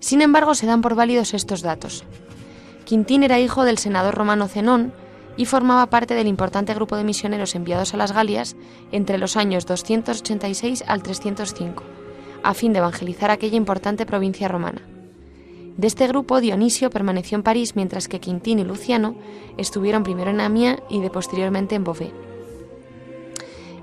Sin 0.00 0.20
embargo, 0.20 0.56
se 0.56 0.66
dan 0.66 0.82
por 0.82 0.96
válidos 0.96 1.32
estos 1.32 1.62
datos. 1.62 2.04
Quintín 2.84 3.22
era 3.22 3.38
hijo 3.38 3.64
del 3.64 3.78
senador 3.78 4.16
romano 4.16 4.48
Zenón 4.48 4.92
y 5.36 5.46
formaba 5.46 5.86
parte 5.86 6.14
del 6.14 6.26
importante 6.26 6.74
grupo 6.74 6.96
de 6.96 7.04
misioneros 7.04 7.54
enviados 7.54 7.94
a 7.94 7.96
las 7.96 8.12
Galias 8.12 8.56
entre 8.90 9.18
los 9.18 9.36
años 9.36 9.66
286 9.66 10.84
al 10.86 11.02
305, 11.02 11.82
a 12.42 12.54
fin 12.54 12.72
de 12.72 12.80
evangelizar 12.80 13.30
aquella 13.30 13.56
importante 13.56 14.06
provincia 14.06 14.48
romana. 14.48 14.82
De 15.76 15.86
este 15.86 16.06
grupo, 16.06 16.40
Dionisio 16.40 16.90
permaneció 16.90 17.36
en 17.36 17.42
París 17.42 17.76
mientras 17.76 18.06
que 18.06 18.20
Quintín 18.20 18.58
y 18.58 18.64
Luciano 18.64 19.14
estuvieron 19.56 20.02
primero 20.02 20.30
en 20.30 20.40
Amiens 20.40 20.80
y 20.90 21.00
de 21.00 21.08
posteriormente 21.08 21.74
en 21.74 21.84
Beauvais. 21.84 22.12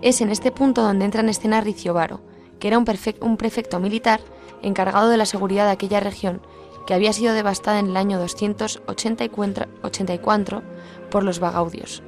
Es 0.01 0.21
en 0.21 0.29
este 0.29 0.51
punto 0.51 0.83
donde 0.83 1.05
entra 1.05 1.21
en 1.21 1.29
escena 1.29 1.61
Riciobaro, 1.61 2.21
que 2.59 2.67
era 2.67 2.77
un 2.77 3.37
prefecto 3.37 3.79
militar 3.79 4.21
encargado 4.61 5.09
de 5.09 5.17
la 5.17 5.25
seguridad 5.25 5.65
de 5.65 5.71
aquella 5.71 5.99
región, 5.99 6.41
que 6.89 6.95
había 6.95 7.13
sido 7.13 7.35
devastada 7.35 7.77
en 7.77 7.89
el 7.89 7.97
año 7.97 8.17
284 8.17 10.63
por 11.11 11.23
los 11.23 11.39
Bagaudios. 11.39 12.01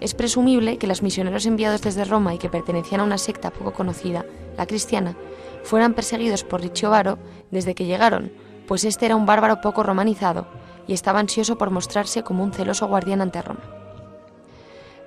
Es 0.00 0.14
presumible 0.14 0.78
que 0.78 0.86
los 0.86 1.02
misioneros 1.02 1.44
enviados 1.44 1.82
desde 1.82 2.06
Roma 2.06 2.32
y 2.32 2.38
que 2.38 2.48
pertenecían 2.48 3.02
a 3.02 3.04
una 3.04 3.18
secta 3.18 3.50
poco 3.50 3.74
conocida, 3.74 4.24
la 4.56 4.64
cristiana, 4.64 5.14
fueran 5.62 5.92
perseguidos 5.92 6.42
por 6.42 6.62
Ricciovaro 6.62 7.18
desde 7.50 7.74
que 7.74 7.84
llegaron, 7.84 8.32
pues 8.66 8.84
este 8.84 9.04
era 9.04 9.14
un 9.14 9.26
bárbaro 9.26 9.60
poco 9.60 9.82
romanizado 9.82 10.46
y 10.86 10.94
estaba 10.94 11.20
ansioso 11.20 11.58
por 11.58 11.70
mostrarse 11.70 12.22
como 12.22 12.44
un 12.44 12.54
celoso 12.54 12.86
guardián 12.86 13.20
ante 13.20 13.42
Roma. 13.42 13.60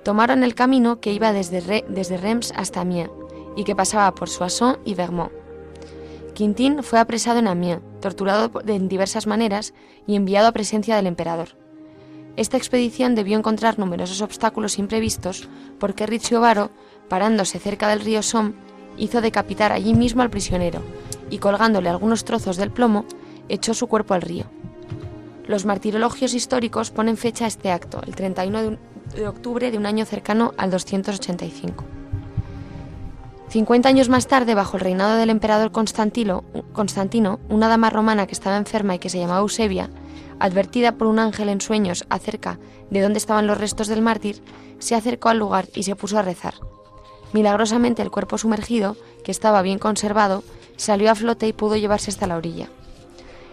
Tomaron 0.04 0.44
el 0.44 0.54
camino 0.54 1.00
que 1.00 1.12
iba 1.12 1.32
desde, 1.32 1.84
desde 1.88 2.18
Reims 2.18 2.52
hasta 2.54 2.82
Amiens 2.82 3.10
y 3.56 3.64
que 3.64 3.74
pasaba 3.74 4.14
por 4.14 4.28
Soissons 4.28 4.78
y 4.84 4.94
Vermont. 4.94 5.32
Quintín 6.34 6.84
fue 6.84 7.00
apresado 7.00 7.40
en 7.40 7.48
Amiens, 7.48 7.82
torturado 8.00 8.48
de 8.60 8.78
diversas 8.78 9.26
maneras 9.26 9.74
y 10.06 10.16
enviado 10.16 10.48
a 10.48 10.52
presencia 10.52 10.96
del 10.96 11.06
emperador. 11.06 11.56
Esta 12.36 12.56
expedición 12.56 13.14
debió 13.14 13.36
encontrar 13.36 13.78
numerosos 13.78 14.22
obstáculos 14.22 14.78
imprevistos 14.78 15.48
porque 15.80 16.06
Ricciovaro, 16.06 16.70
parándose 17.08 17.58
cerca 17.58 17.88
del 17.88 18.00
río 18.00 18.22
Somme, 18.22 18.54
hizo 18.96 19.20
decapitar 19.20 19.72
allí 19.72 19.94
mismo 19.94 20.22
al 20.22 20.30
prisionero 20.30 20.80
y 21.30 21.38
colgándole 21.38 21.88
algunos 21.88 22.24
trozos 22.24 22.56
del 22.56 22.70
plomo, 22.70 23.04
echó 23.48 23.74
su 23.74 23.86
cuerpo 23.86 24.14
al 24.14 24.22
río. 24.22 24.44
Los 25.46 25.64
martirologios 25.64 26.34
históricos 26.34 26.90
ponen 26.90 27.16
fecha 27.16 27.46
a 27.46 27.48
este 27.48 27.70
acto, 27.70 28.02
el 28.06 28.14
31 28.14 28.78
de 29.14 29.26
octubre 29.26 29.70
de 29.70 29.78
un 29.78 29.86
año 29.86 30.04
cercano 30.04 30.52
al 30.58 30.70
285. 30.70 31.97
Cincuenta 33.48 33.88
años 33.88 34.10
más 34.10 34.26
tarde, 34.26 34.54
bajo 34.54 34.76
el 34.76 34.82
reinado 34.82 35.16
del 35.16 35.30
emperador 35.30 35.72
Constantino, 35.72 36.44
Constantino, 36.74 37.40
una 37.48 37.68
dama 37.68 37.88
romana 37.88 38.26
que 38.26 38.34
estaba 38.34 38.58
enferma 38.58 38.94
y 38.94 38.98
que 38.98 39.08
se 39.08 39.18
llamaba 39.18 39.40
Eusebia, 39.40 39.88
advertida 40.38 40.92
por 40.92 41.06
un 41.06 41.18
ángel 41.18 41.48
en 41.48 41.62
sueños 41.62 42.04
acerca 42.10 42.58
de 42.90 43.00
dónde 43.00 43.16
estaban 43.16 43.46
los 43.46 43.56
restos 43.56 43.88
del 43.88 44.02
mártir, 44.02 44.42
se 44.80 44.94
acercó 44.94 45.30
al 45.30 45.38
lugar 45.38 45.66
y 45.74 45.84
se 45.84 45.96
puso 45.96 46.18
a 46.18 46.22
rezar. 46.22 46.54
Milagrosamente 47.32 48.02
el 48.02 48.10
cuerpo 48.10 48.36
sumergido, 48.36 48.98
que 49.24 49.30
estaba 49.30 49.62
bien 49.62 49.78
conservado, 49.78 50.44
salió 50.76 51.10
a 51.10 51.14
flote 51.14 51.48
y 51.48 51.54
pudo 51.54 51.76
llevarse 51.76 52.10
hasta 52.10 52.26
la 52.26 52.36
orilla. 52.36 52.68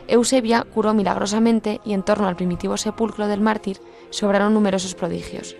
Eusebia 0.09 0.63
curó 0.73 0.93
milagrosamente 0.93 1.79
y 1.85 1.93
en 1.93 2.03
torno 2.03 2.27
al 2.27 2.35
primitivo 2.35 2.75
sepulcro 2.75 3.27
del 3.27 3.39
mártir 3.39 3.79
sobraron 4.09 4.53
numerosos 4.53 4.93
prodigios. 4.93 5.55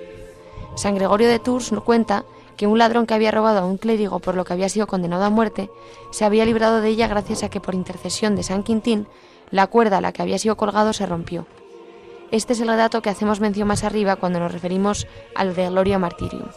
San 0.75 0.95
Gregorio 0.95 1.29
de 1.29 1.39
Tours 1.39 1.71
cuenta 1.85 2.25
que 2.57 2.67
un 2.67 2.77
ladrón 2.77 3.05
que 3.05 3.13
había 3.13 3.31
robado 3.31 3.59
a 3.59 3.65
un 3.65 3.77
clérigo 3.77 4.19
por 4.19 4.35
lo 4.35 4.45
que 4.45 4.53
había 4.53 4.69
sido 4.69 4.87
condenado 4.87 5.23
a 5.23 5.29
muerte 5.29 5.69
se 6.11 6.25
había 6.25 6.45
librado 6.45 6.81
de 6.81 6.89
ella 6.89 7.07
gracias 7.07 7.43
a 7.43 7.49
que 7.49 7.59
por 7.59 7.75
intercesión 7.75 8.35
de 8.35 8.43
San 8.43 8.63
Quintín 8.63 9.07
la 9.51 9.67
cuerda 9.67 9.97
a 9.97 10.01
la 10.01 10.11
que 10.11 10.21
había 10.21 10.39
sido 10.39 10.57
colgado 10.57 10.93
se 10.93 11.05
rompió. 11.05 11.45
Este 12.31 12.53
es 12.53 12.59
el 12.59 12.67
dato 12.67 13.01
que 13.01 13.09
hacemos 13.09 13.39
mención 13.39 13.67
más 13.67 13.83
arriba 13.83 14.15
cuando 14.15 14.39
nos 14.39 14.51
referimos 14.51 15.07
al 15.35 15.55
de 15.55 15.69
Gloria 15.69 15.99
Martirium. 15.99 16.49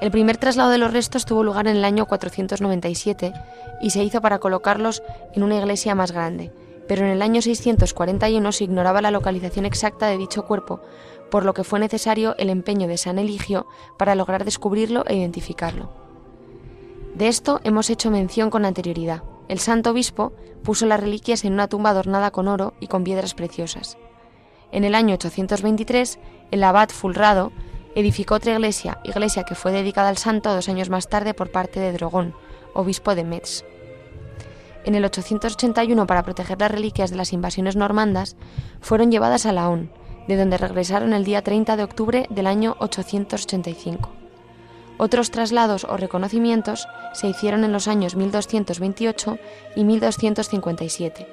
El 0.00 0.10
primer 0.10 0.36
traslado 0.36 0.70
de 0.70 0.78
los 0.78 0.92
restos 0.92 1.24
tuvo 1.24 1.44
lugar 1.44 1.68
en 1.68 1.76
el 1.76 1.84
año 1.84 2.06
497 2.06 3.32
y 3.80 3.90
se 3.90 4.02
hizo 4.02 4.20
para 4.20 4.38
colocarlos 4.38 5.02
en 5.34 5.42
una 5.42 5.56
iglesia 5.56 5.94
más 5.94 6.12
grande, 6.12 6.52
pero 6.88 7.04
en 7.04 7.12
el 7.12 7.22
año 7.22 7.40
641 7.40 8.52
se 8.52 8.64
ignoraba 8.64 9.00
la 9.00 9.10
localización 9.10 9.64
exacta 9.64 10.06
de 10.06 10.18
dicho 10.18 10.44
cuerpo, 10.44 10.80
por 11.32 11.46
lo 11.46 11.54
que 11.54 11.64
fue 11.64 11.80
necesario 11.80 12.36
el 12.36 12.50
empeño 12.50 12.86
de 12.86 12.98
San 12.98 13.18
Eligio 13.18 13.66
para 13.96 14.14
lograr 14.14 14.44
descubrirlo 14.44 15.02
e 15.06 15.16
identificarlo. 15.16 15.90
De 17.14 17.26
esto 17.26 17.62
hemos 17.64 17.88
hecho 17.88 18.10
mención 18.10 18.50
con 18.50 18.66
anterioridad. 18.66 19.22
El 19.48 19.58
santo 19.58 19.92
obispo 19.92 20.34
puso 20.62 20.84
las 20.84 21.00
reliquias 21.00 21.46
en 21.46 21.54
una 21.54 21.68
tumba 21.68 21.88
adornada 21.88 22.32
con 22.32 22.48
oro 22.48 22.74
y 22.80 22.86
con 22.86 23.02
piedras 23.02 23.32
preciosas. 23.32 23.96
En 24.72 24.84
el 24.84 24.94
año 24.94 25.14
823, 25.14 26.18
el 26.50 26.64
abad 26.64 26.90
Fulrado 26.90 27.50
edificó 27.94 28.34
otra 28.34 28.52
iglesia, 28.52 28.98
iglesia 29.02 29.44
que 29.44 29.54
fue 29.54 29.72
dedicada 29.72 30.10
al 30.10 30.18
santo 30.18 30.52
dos 30.52 30.68
años 30.68 30.90
más 30.90 31.08
tarde 31.08 31.32
por 31.32 31.50
parte 31.50 31.80
de 31.80 31.92
Drogón, 31.92 32.34
obispo 32.74 33.14
de 33.14 33.24
Metz. 33.24 33.64
En 34.84 34.94
el 34.94 35.04
881, 35.06 36.06
para 36.06 36.24
proteger 36.24 36.60
las 36.60 36.70
reliquias 36.70 37.10
de 37.10 37.16
las 37.16 37.32
invasiones 37.32 37.74
normandas, 37.74 38.36
fueron 38.82 39.10
llevadas 39.10 39.46
a 39.46 39.52
Laon, 39.52 39.90
de 40.28 40.36
donde 40.36 40.58
regresaron 40.58 41.12
el 41.12 41.24
día 41.24 41.42
30 41.42 41.76
de 41.76 41.84
octubre 41.84 42.26
del 42.30 42.46
año 42.46 42.76
885. 42.78 44.10
Otros 44.98 45.30
traslados 45.30 45.84
o 45.84 45.96
reconocimientos 45.96 46.86
se 47.12 47.28
hicieron 47.28 47.64
en 47.64 47.72
los 47.72 47.88
años 47.88 48.14
1228 48.14 49.38
y 49.74 49.84
1257. 49.84 51.26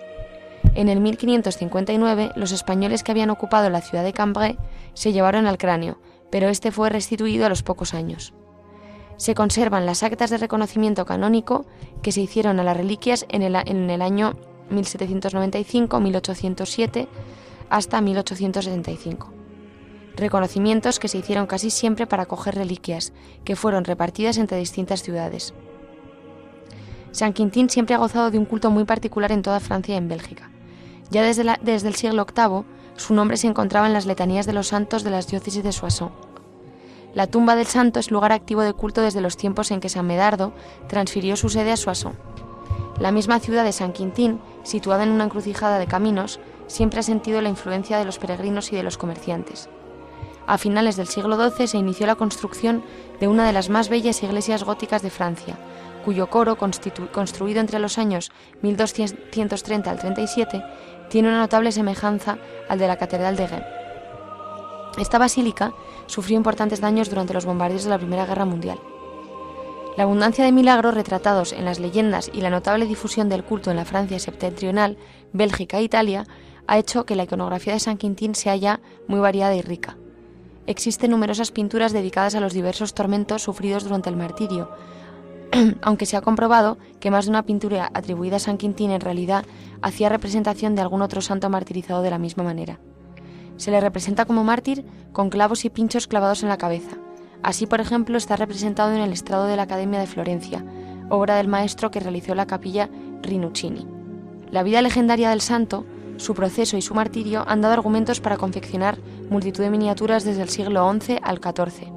En 0.76 0.90
el 0.90 1.00
1559, 1.02 2.32
los 2.36 2.52
españoles 2.52 3.04
que 3.04 3.12
habían 3.12 3.30
ocupado 3.30 3.70
la 3.70 3.82
ciudad 3.82 4.04
de 4.04 4.14
Cambrai 4.14 4.58
se 4.94 5.14
llevaron 5.14 5.46
al 5.46 5.58
cráneo, 5.58 6.00
pero 6.30 6.50
este 6.50 6.72
fue 6.72 6.90
restituido 6.90 7.46
a 7.46 7.50
los 7.50 7.64
pocos 7.64 7.94
años. 7.94 8.34
Se 9.18 9.36
conservan 9.36 9.86
las 9.86 10.04
actas 10.04 10.30
de 10.30 10.38
reconocimiento 10.38 11.06
canónico 11.06 11.66
que 12.02 12.12
se 12.12 12.22
hicieron 12.22 12.60
a 12.60 12.64
las 12.64 12.78
reliquias 12.78 13.26
en 13.30 13.42
el, 13.42 13.56
en 13.56 13.90
el 13.90 14.02
año 14.02 14.36
1795-1807 14.72 17.08
hasta 17.70 18.02
1875. 18.02 19.34
Reconocimientos 20.16 21.00
que 21.00 21.08
se 21.08 21.18
hicieron 21.18 21.48
casi 21.48 21.70
siempre 21.70 22.08
para 22.08 22.26
coger 22.26 22.56
reliquias, 22.56 23.14
que 23.44 23.56
fueron 23.56 23.86
repartidas 23.86 24.38
entre 24.38 24.58
distintas 24.58 25.02
ciudades. 25.02 25.54
San 27.12 27.34
Quintín 27.34 27.70
siempre 27.70 27.96
ha 27.96 28.00
gozado 28.00 28.30
de 28.30 28.38
un 28.38 28.46
culto 28.46 28.70
muy 28.70 28.86
particular 28.86 29.32
en 29.32 29.42
toda 29.42 29.60
Francia 29.60 29.96
y 29.96 29.98
en 29.98 30.08
Bélgica. 30.08 30.52
Ya 31.10 31.24
desde, 31.24 31.44
desde 31.62 31.88
el 31.88 31.96
siglo 31.96 32.26
VIII 32.26 32.66
su 32.98 33.14
nombre 33.14 33.38
se 33.38 33.48
encontraba 33.48 33.88
en 33.88 33.94
las 33.94 34.06
letanías 34.06 34.46
de 34.46 34.54
los 34.54 34.68
santos 34.68 35.04
de 35.04 35.10
las 35.10 35.28
diócesis 35.28 35.64
de 35.64 35.72
Soissons. 35.72 36.12
La 37.14 37.28
tumba 37.28 37.56
del 37.56 37.66
santo 37.66 38.00
es 38.00 38.12
lugar 38.12 38.32
activo 38.32 38.62
de 38.62 38.74
culto 38.74 39.02
desde 39.02 39.22
los 39.22 39.38
tiempos 39.38 39.72
en 39.72 39.80
que 39.80 39.90
San 39.90 40.06
Medardo 40.06 40.54
transfirió 40.88 41.36
su 41.36 41.50
sede 41.50 41.72
a 41.72 41.78
Soissons. 41.78 42.18
La 43.00 43.12
misma 43.12 43.40
ciudad 43.40 43.64
de 43.64 43.72
San 43.72 43.94
Quintín, 43.94 44.40
situada 44.64 45.04
en 45.04 45.12
una 45.12 45.24
encrucijada 45.24 45.80
de 45.80 45.88
caminos, 45.88 46.40
siempre 46.70 47.02
ha 47.02 47.04
sentido 47.04 47.42
la 47.42 47.50
influencia 47.50 47.98
de 47.98 48.06
los 48.06 48.20
peregrinos 48.20 48.72
y 48.72 48.78
de 48.78 48.84
los 48.84 48.98
comerciantes. 48.98 49.70
A 50.48 50.58
finales 50.58 50.96
del 50.96 51.08
siglo 51.08 51.36
XII 51.38 51.68
se 51.68 51.78
inició 51.78 52.08
la 52.08 52.16
construcción 52.16 52.84
de 53.20 53.28
una 53.28 53.46
de 53.46 53.54
las 53.54 53.70
más 53.70 53.90
bellas 53.90 54.24
iglesias 54.24 54.64
góticas 54.64 55.02
de 55.02 55.10
Francia, 55.10 55.58
cuyo 56.06 56.30
coro, 56.30 56.58
construido 56.58 57.60
entre 57.60 57.80
los 57.80 57.98
años 57.98 58.32
1230 58.62 59.92
al 59.92 60.00
37, 60.00 60.64
tiene 61.10 61.28
una 61.28 61.40
notable 61.40 61.72
semejanza 61.72 62.38
al 62.70 62.80
de 62.80 62.88
la 62.88 62.98
Catedral 62.98 63.36
de 63.36 63.48
Reims. 63.48 63.66
Esta 64.98 65.18
basílica 65.18 65.74
sufrió 66.08 66.38
importantes 66.38 66.82
daños 66.82 67.10
durante 67.10 67.34
los 67.34 67.46
bombardeos 67.46 67.84
de 67.84 67.90
la 67.90 68.00
Primera 68.00 68.26
Guerra 68.26 68.46
Mundial. 68.46 68.80
La 69.98 70.04
abundancia 70.04 70.46
de 70.46 70.52
milagros 70.52 70.94
retratados 70.94 71.52
en 71.52 71.66
las 71.66 71.80
leyendas 71.80 72.32
y 72.34 72.42
la 72.42 72.50
notable 72.50 72.86
difusión 72.86 73.28
del 73.30 73.44
culto 73.44 73.70
en 73.70 73.78
la 73.78 73.86
Francia 73.86 74.20
septentrional, 74.20 74.98
Bélgica 75.34 75.78
e 75.78 75.84
Italia 75.84 76.26
ha 76.70 76.78
hecho 76.78 77.04
que 77.04 77.16
la 77.16 77.24
iconografía 77.24 77.74
de 77.74 77.80
San 77.80 77.98
Quintín 77.98 78.36
sea 78.36 78.56
ya 78.56 78.80
muy 79.08 79.20
variada 79.20 79.56
y 79.56 79.64
rica. 79.64 79.98
Existen 80.68 81.10
numerosas 81.10 81.50
pinturas 81.50 81.94
dedicadas 81.94 82.36
a 82.36 82.40
los 82.40 82.54
diversos 82.54 82.94
tormentos 82.94 83.42
sufridos 83.42 83.86
durante 83.86 84.12
el 84.12 84.16
martirio, 84.16 84.70
aunque 85.82 86.06
se 86.06 86.16
ha 86.16 86.22
comprobado 86.22 86.78
que 87.00 87.10
más 87.10 87.26
de 87.26 87.32
una 87.32 87.42
pintura 87.42 87.90
atribuida 87.92 88.36
a 88.36 88.40
San 88.40 88.60
Quintín 88.60 88.92
en 88.92 89.02
realidad 89.02 89.46
hacía 89.82 90.10
representación 90.10 90.76
de 90.76 90.84
algún 90.84 91.02
otro 91.02 91.22
santo 91.22 91.50
martirizado 91.50 92.04
de 92.04 92.12
la 92.12 92.20
misma 92.20 92.44
manera. 92.44 92.80
Se 93.58 93.72
le 93.72 93.82
representa 93.82 94.26
como 94.26 94.44
mártir 94.44 94.86
con 95.12 95.32
clavos 95.32 95.66
y 95.66 95.72
pinchos 95.72 96.06
clavados 96.06 96.44
en 96.44 96.50
la 96.50 96.60
cabeza. 96.60 96.98
Así, 97.42 97.66
por 97.66 97.82
ejemplo, 97.82 98.16
está 98.16 98.36
representado 98.36 98.94
en 98.94 99.02
el 99.02 99.12
estrado 99.12 99.48
de 99.48 99.56
la 99.56 99.64
Academia 99.64 100.00
de 100.00 100.06
Florencia, 100.06 100.64
obra 101.10 101.38
del 101.38 101.48
maestro 101.48 101.90
que 101.90 102.00
realizó 102.00 102.36
la 102.36 102.46
capilla 102.46 102.92
Rinuccini. 103.24 103.88
La 104.52 104.62
vida 104.62 104.84
legendaria 104.84 105.32
del 105.32 105.42
santo 105.42 105.84
su 106.20 106.36
proceso 106.36 106.76
y 106.76 106.82
su 106.82 106.94
martirio 106.94 107.46
han 107.48 107.62
dado 107.62 107.74
argumentos 107.74 108.20
para 108.20 108.38
confeccionar 108.38 108.98
multitud 109.30 109.64
de 109.64 109.70
miniaturas 109.70 110.26
desde 110.26 110.42
el 110.42 110.50
siglo 110.50 110.92
XI 110.92 111.18
al 111.24 111.38
XIV. 111.38 111.88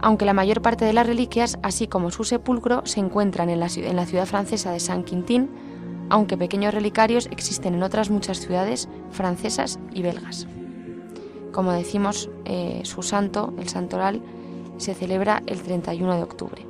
Aunque 0.00 0.24
la 0.24 0.32
mayor 0.32 0.62
parte 0.62 0.84
de 0.84 0.92
las 0.92 1.06
reliquias, 1.06 1.58
así 1.62 1.88
como 1.88 2.10
su 2.10 2.24
sepulcro, 2.24 2.82
se 2.86 3.00
encuentran 3.00 3.50
en 3.50 3.58
la, 3.60 3.68
ciudad 3.68 4.26
francesa 4.26 4.70
de 4.70 4.80
Saint-Quintin, 4.80 5.50
aunque 6.08 6.36
pequeños 6.36 6.72
relicarios 6.72 7.26
existen 7.30 7.74
en 7.74 7.82
otras 7.82 8.10
muchas 8.10 8.38
ciudades 8.38 8.88
francesas 9.10 9.78
y 9.92 10.02
belgas. 10.02 10.46
Como 11.52 11.72
decimos, 11.72 12.30
eh, 12.44 12.82
su 12.84 13.02
santo, 13.02 13.54
el 13.58 13.68
santoral, 13.68 14.22
se 14.76 14.94
celebra 14.94 15.42
el 15.46 15.62
31 15.62 16.16
de 16.16 16.22
octubre. 16.22 16.66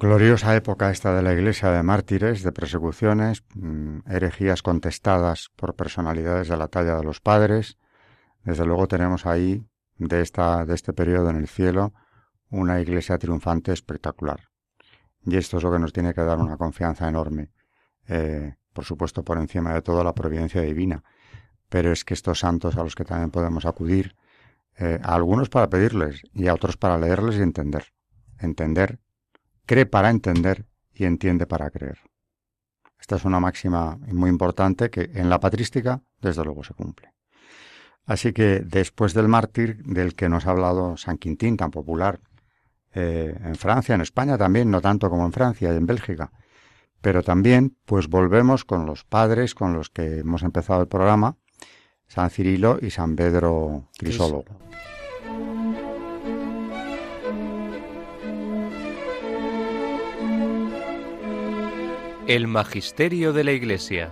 Gloriosa 0.00 0.56
época 0.56 0.90
esta 0.90 1.14
de 1.14 1.20
la 1.20 1.34
Iglesia 1.34 1.70
de 1.72 1.82
mártires, 1.82 2.42
de 2.42 2.52
persecuciones, 2.52 3.44
mm, 3.54 3.98
herejías 4.08 4.62
contestadas 4.62 5.50
por 5.56 5.76
personalidades 5.76 6.48
de 6.48 6.56
la 6.56 6.68
talla 6.68 6.96
de 6.96 7.04
los 7.04 7.20
padres. 7.20 7.76
Desde 8.42 8.64
luego 8.64 8.88
tenemos 8.88 9.26
ahí, 9.26 9.62
de, 9.98 10.22
esta, 10.22 10.64
de 10.64 10.74
este 10.74 10.94
periodo 10.94 11.28
en 11.28 11.36
el 11.36 11.48
cielo, 11.48 11.92
una 12.48 12.80
Iglesia 12.80 13.18
triunfante 13.18 13.72
espectacular. 13.72 14.48
Y 15.26 15.36
esto 15.36 15.58
es 15.58 15.64
lo 15.64 15.70
que 15.70 15.78
nos 15.78 15.92
tiene 15.92 16.14
que 16.14 16.22
dar 16.22 16.38
una 16.38 16.56
confianza 16.56 17.06
enorme. 17.06 17.50
Eh, 18.08 18.54
por 18.72 18.86
supuesto, 18.86 19.22
por 19.22 19.36
encima 19.36 19.74
de 19.74 19.82
todo 19.82 20.02
la 20.02 20.14
providencia 20.14 20.62
divina. 20.62 21.04
Pero 21.68 21.92
es 21.92 22.06
que 22.06 22.14
estos 22.14 22.38
santos 22.38 22.78
a 22.78 22.82
los 22.82 22.94
que 22.94 23.04
también 23.04 23.30
podemos 23.30 23.66
acudir, 23.66 24.16
eh, 24.78 24.98
a 25.02 25.14
algunos 25.14 25.50
para 25.50 25.68
pedirles 25.68 26.22
y 26.32 26.48
a 26.48 26.54
otros 26.54 26.78
para 26.78 26.96
leerles 26.96 27.36
y 27.36 27.42
entender. 27.42 27.92
Entender 28.38 28.98
cree 29.70 29.86
para 29.86 30.10
entender 30.10 30.66
y 30.92 31.04
entiende 31.04 31.46
para 31.46 31.70
creer. 31.70 32.00
Esta 32.98 33.14
es 33.14 33.24
una 33.24 33.38
máxima 33.38 33.96
muy 34.08 34.28
importante 34.28 34.90
que 34.90 35.12
en 35.14 35.30
la 35.30 35.38
patrística 35.38 36.02
desde 36.20 36.42
luego 36.42 36.64
se 36.64 36.74
cumple. 36.74 37.14
Así 38.04 38.32
que 38.32 38.64
después 38.66 39.14
del 39.14 39.28
mártir 39.28 39.84
del 39.84 40.16
que 40.16 40.28
nos 40.28 40.48
ha 40.48 40.50
hablado 40.50 40.96
San 40.96 41.18
Quintín, 41.18 41.56
tan 41.56 41.70
popular 41.70 42.18
eh, 42.94 43.32
en 43.44 43.54
Francia, 43.54 43.94
en 43.94 44.00
España 44.00 44.36
también, 44.36 44.72
no 44.72 44.80
tanto 44.80 45.08
como 45.08 45.24
en 45.24 45.32
Francia 45.32 45.72
y 45.72 45.76
en 45.76 45.86
Bélgica, 45.86 46.32
pero 47.00 47.22
también 47.22 47.76
pues 47.84 48.08
volvemos 48.08 48.64
con 48.64 48.86
los 48.86 49.04
padres 49.04 49.54
con 49.54 49.72
los 49.72 49.88
que 49.88 50.18
hemos 50.18 50.42
empezado 50.42 50.80
el 50.80 50.88
programa, 50.88 51.36
San 52.08 52.28
Cirilo 52.30 52.80
y 52.82 52.90
San 52.90 53.14
Pedro 53.14 53.88
Crisólogo. 53.96 54.46
El 62.26 62.46
Magisterio 62.46 63.32
de 63.32 63.44
la 63.44 63.52
Iglesia. 63.52 64.10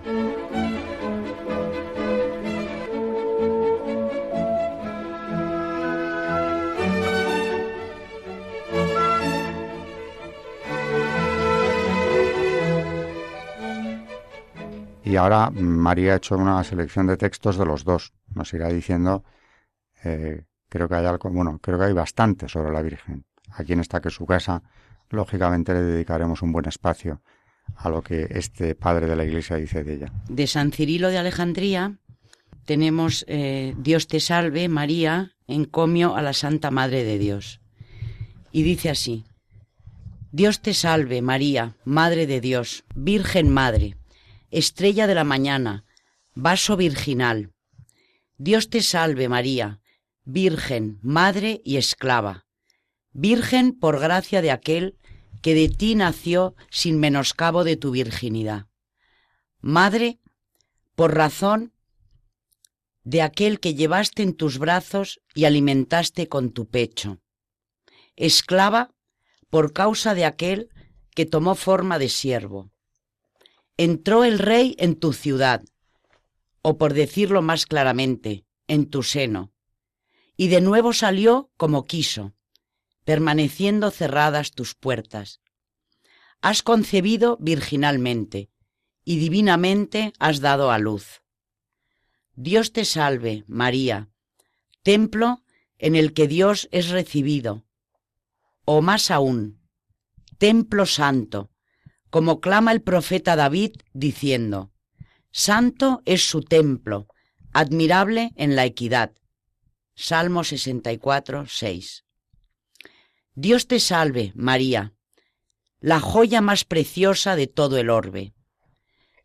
Y 15.04 15.16
ahora 15.16 15.50
María 15.50 16.12
ha 16.12 16.16
hecho 16.16 16.36
una 16.36 16.62
selección 16.64 17.06
de 17.06 17.16
textos 17.16 17.56
de 17.56 17.64
los 17.64 17.84
dos. 17.84 18.12
Nos 18.34 18.52
irá 18.52 18.68
diciendo, 18.68 19.24
eh, 20.04 20.44
creo 20.68 20.88
que 20.88 20.96
hay 20.96 21.06
algo, 21.06 21.30
bueno, 21.30 21.58
creo 21.62 21.78
que 21.78 21.84
hay 21.84 21.92
bastante 21.92 22.48
sobre 22.48 22.72
la 22.72 22.82
Virgen. 22.82 23.24
Aquí 23.52 23.72
en 23.72 23.80
esta 23.80 24.00
que 24.00 24.10
su 24.10 24.26
casa, 24.26 24.62
lógicamente 25.08 25.72
le 25.72 25.80
dedicaremos 25.80 26.42
un 26.42 26.52
buen 26.52 26.66
espacio 26.66 27.22
a 27.76 27.88
lo 27.88 28.02
que 28.02 28.26
este 28.30 28.74
padre 28.74 29.06
de 29.06 29.16
la 29.16 29.24
Iglesia 29.24 29.56
dice 29.56 29.84
de 29.84 29.94
ella. 29.94 30.12
De 30.28 30.46
San 30.46 30.72
Cirilo 30.72 31.08
de 31.08 31.18
Alejandría 31.18 31.98
tenemos 32.64 33.24
eh, 33.28 33.74
Dios 33.78 34.08
te 34.08 34.20
salve, 34.20 34.68
María, 34.68 35.32
encomio 35.46 36.16
a 36.16 36.22
la 36.22 36.34
Santa 36.34 36.70
Madre 36.70 37.02
de 37.02 37.18
Dios. 37.18 37.60
Y 38.52 38.62
dice 38.62 38.90
así, 38.90 39.24
Dios 40.32 40.60
te 40.60 40.74
salve, 40.74 41.22
María, 41.22 41.76
Madre 41.84 42.26
de 42.26 42.42
Dios, 42.42 42.84
Virgen 42.94 43.48
Madre, 43.48 43.96
estrella 44.50 45.06
de 45.06 45.14
la 45.14 45.24
mañana, 45.24 45.84
vaso 46.34 46.76
virginal. 46.76 47.52
Dios 48.36 48.68
te 48.68 48.82
salve, 48.82 49.30
María, 49.30 49.80
Virgen, 50.24 50.98
Madre 51.00 51.62
y 51.64 51.78
esclava, 51.78 52.44
Virgen 53.12 53.72
por 53.72 53.98
gracia 53.98 54.42
de 54.42 54.50
aquel 54.50 54.97
que 55.42 55.54
de 55.54 55.68
ti 55.68 55.94
nació 55.94 56.54
sin 56.70 56.98
menoscabo 56.98 57.64
de 57.64 57.76
tu 57.76 57.90
virginidad. 57.90 58.66
Madre, 59.60 60.18
por 60.94 61.14
razón 61.14 61.72
de 63.04 63.22
aquel 63.22 63.60
que 63.60 63.74
llevaste 63.74 64.22
en 64.22 64.34
tus 64.34 64.58
brazos 64.58 65.20
y 65.34 65.44
alimentaste 65.44 66.28
con 66.28 66.50
tu 66.50 66.66
pecho. 66.66 67.20
Esclava, 68.16 68.92
por 69.50 69.72
causa 69.72 70.14
de 70.14 70.24
aquel 70.24 70.68
que 71.14 71.24
tomó 71.24 71.54
forma 71.54 71.98
de 71.98 72.08
siervo. 72.08 72.70
Entró 73.76 74.24
el 74.24 74.38
rey 74.38 74.74
en 74.78 74.96
tu 74.96 75.12
ciudad, 75.12 75.62
o 76.62 76.76
por 76.76 76.92
decirlo 76.92 77.40
más 77.40 77.64
claramente, 77.64 78.44
en 78.66 78.90
tu 78.90 79.02
seno, 79.02 79.52
y 80.36 80.48
de 80.48 80.60
nuevo 80.60 80.92
salió 80.92 81.50
como 81.56 81.84
quiso, 81.84 82.34
permaneciendo 83.08 83.90
cerradas 83.90 84.52
tus 84.52 84.74
puertas. 84.74 85.40
Has 86.42 86.62
concebido 86.62 87.38
virginalmente 87.40 88.50
y 89.02 89.18
divinamente 89.18 90.12
has 90.18 90.40
dado 90.40 90.70
a 90.70 90.78
luz. 90.78 91.22
Dios 92.34 92.74
te 92.74 92.84
salve, 92.84 93.44
María, 93.46 94.10
templo 94.82 95.42
en 95.78 95.96
el 95.96 96.12
que 96.12 96.28
Dios 96.28 96.68
es 96.70 96.90
recibido, 96.90 97.64
o 98.66 98.82
más 98.82 99.10
aún, 99.10 99.58
templo 100.36 100.84
santo, 100.84 101.50
como 102.10 102.42
clama 102.42 102.72
el 102.72 102.82
profeta 102.82 103.36
David 103.36 103.72
diciendo, 103.94 104.70
Santo 105.30 106.02
es 106.04 106.28
su 106.28 106.42
templo, 106.42 107.06
admirable 107.54 108.32
en 108.36 108.54
la 108.54 108.66
equidad. 108.66 109.12
Salmo 109.94 110.44
64, 110.44 111.46
6. 111.48 112.04
Dios 113.40 113.68
te 113.68 113.78
salve, 113.78 114.32
María, 114.34 114.94
la 115.78 116.00
joya 116.00 116.40
más 116.40 116.64
preciosa 116.64 117.36
de 117.36 117.46
todo 117.46 117.78
el 117.78 117.88
orbe. 117.88 118.34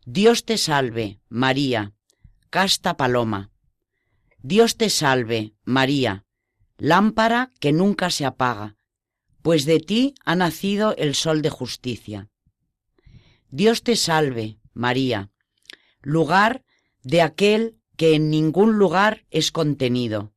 Dios 0.06 0.44
te 0.44 0.56
salve, 0.56 1.18
María, 1.28 1.94
casta 2.48 2.96
paloma. 2.96 3.50
Dios 4.38 4.76
te 4.76 4.88
salve, 4.88 5.56
María, 5.64 6.26
lámpara 6.78 7.50
que 7.58 7.72
nunca 7.72 8.08
se 8.08 8.24
apaga, 8.24 8.76
pues 9.42 9.64
de 9.64 9.80
ti 9.80 10.14
ha 10.24 10.36
nacido 10.36 10.94
el 10.96 11.16
sol 11.16 11.42
de 11.42 11.50
justicia. 11.50 12.30
Dios 13.50 13.82
te 13.82 13.96
salve, 13.96 14.60
María, 14.74 15.32
lugar 16.02 16.64
de 17.02 17.20
aquel 17.20 17.80
que 17.96 18.14
en 18.14 18.30
ningún 18.30 18.78
lugar 18.78 19.26
es 19.30 19.50
contenido. 19.50 20.32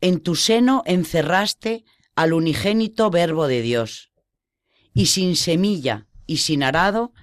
En 0.00 0.18
tu 0.18 0.34
seno 0.34 0.82
encerraste 0.86 1.84
al 2.20 2.34
unigénito 2.34 3.10
Verbo 3.10 3.48
de 3.48 3.62
Dios. 3.62 4.10
Y 4.92 5.06
sin 5.06 5.36
semilla 5.36 6.06
y 6.26 6.36
sin 6.36 6.62
arado 6.62 7.14